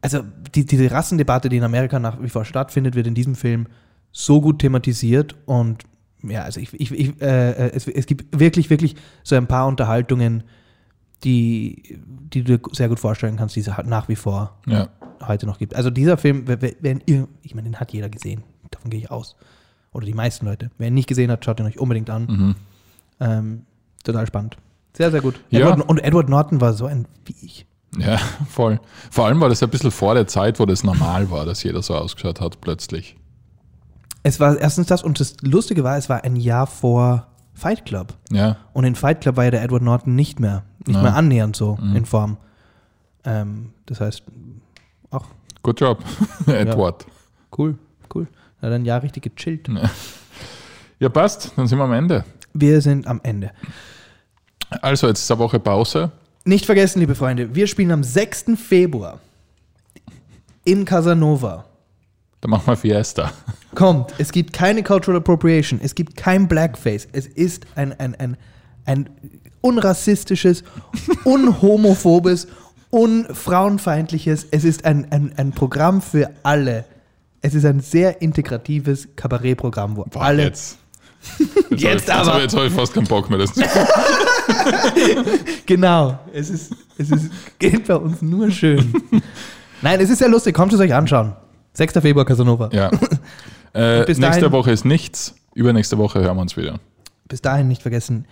[0.00, 0.22] also
[0.54, 3.68] die, diese Rassendebatte, die in Amerika nach wie vor stattfindet, wird in diesem Film
[4.12, 5.84] so gut thematisiert und
[6.22, 10.44] ja, also ich, ich, ich äh, es, es gibt wirklich, wirklich so ein paar Unterhaltungen,
[11.22, 11.98] die,
[12.32, 14.88] die du dir sehr gut vorstellen kannst, die es halt nach wie vor Ja.
[15.26, 15.74] heute noch gibt.
[15.74, 19.36] Also dieser Film, wenn ihr, ich meine, den hat jeder gesehen, davon gehe ich aus.
[19.92, 20.70] Oder die meisten Leute.
[20.76, 22.26] Wer ihn nicht gesehen hat, schaut ihn euch unbedingt an.
[22.26, 22.54] Mhm.
[23.20, 23.62] Ähm,
[24.02, 24.56] total spannend.
[24.92, 25.40] Sehr, sehr gut.
[25.50, 25.60] Ja.
[25.70, 27.64] Edward, und Edward Norton war so ein Viech.
[27.96, 28.80] ja, voll.
[29.10, 31.80] Vor allem war das ein bisschen vor der Zeit, wo das normal war, dass jeder
[31.82, 33.16] so ausgeschaut hat, plötzlich.
[34.24, 38.14] Es war erstens das und das Lustige war, es war ein Jahr vor Fight Club.
[38.30, 41.02] Ja, Und in Fight Club war ja der Edward Norton nicht mehr, nicht Ja.
[41.02, 42.36] mehr annähernd so in Form.
[43.24, 44.22] Ähm, das heißt,
[45.10, 45.24] auch
[45.62, 46.02] good job,
[46.46, 47.06] Edward.
[47.56, 47.78] cool,
[48.14, 48.26] cool.
[48.60, 49.68] Er hat ein Jahr richtig gechillt.
[50.98, 52.24] Ja, passt, dann sind wir am Ende.
[52.52, 53.50] Wir sind am Ende.
[54.82, 56.10] Also, jetzt ist eine Woche Pause.
[56.44, 58.46] Nicht vergessen, liebe Freunde, wir spielen am 6.
[58.56, 59.18] Februar
[60.64, 61.64] im Casanova.
[62.40, 63.32] Dann machen wir Fiesta.
[63.74, 68.36] Kommt, es gibt keine Cultural Appropriation, es gibt kein Blackface, es ist ein, ein, ein,
[68.84, 69.10] ein
[69.60, 70.62] unrassistisches,
[71.24, 72.46] unhomophobes,
[72.90, 76.84] unfrauenfeindliches, es ist ein, ein, ein Programm für alle.
[77.40, 80.44] Es ist ein sehr integratives Kabarettprogramm, wo Boah, alle.
[80.44, 80.78] Jetzt.
[81.70, 82.32] Jetzt Jetzt, habe ich, jetzt, aber.
[82.32, 83.38] habe, jetzt habe ich fast keinen Bock mehr.
[83.38, 83.62] Das zu
[85.66, 88.92] Genau, es ist, es ist, geht bei uns nur schön.
[89.80, 91.32] Nein, es ist sehr lustig, kommt es euch anschauen.
[91.72, 91.94] 6.
[91.94, 92.68] Februar Casanova.
[92.72, 92.90] ja.
[93.74, 95.34] Äh, bis nächste dahin- Woche ist nichts.
[95.54, 96.80] Übernächste Woche hören wir uns wieder.
[97.28, 98.26] Bis dahin nicht vergessen,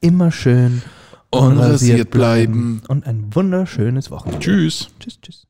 [0.00, 0.82] immer schön
[1.30, 2.82] Unrasiert bleiben.
[2.88, 4.40] und ein wunderschönes Wochenende.
[4.40, 4.88] Tschüss.
[5.00, 5.46] Tschüss, tschüss.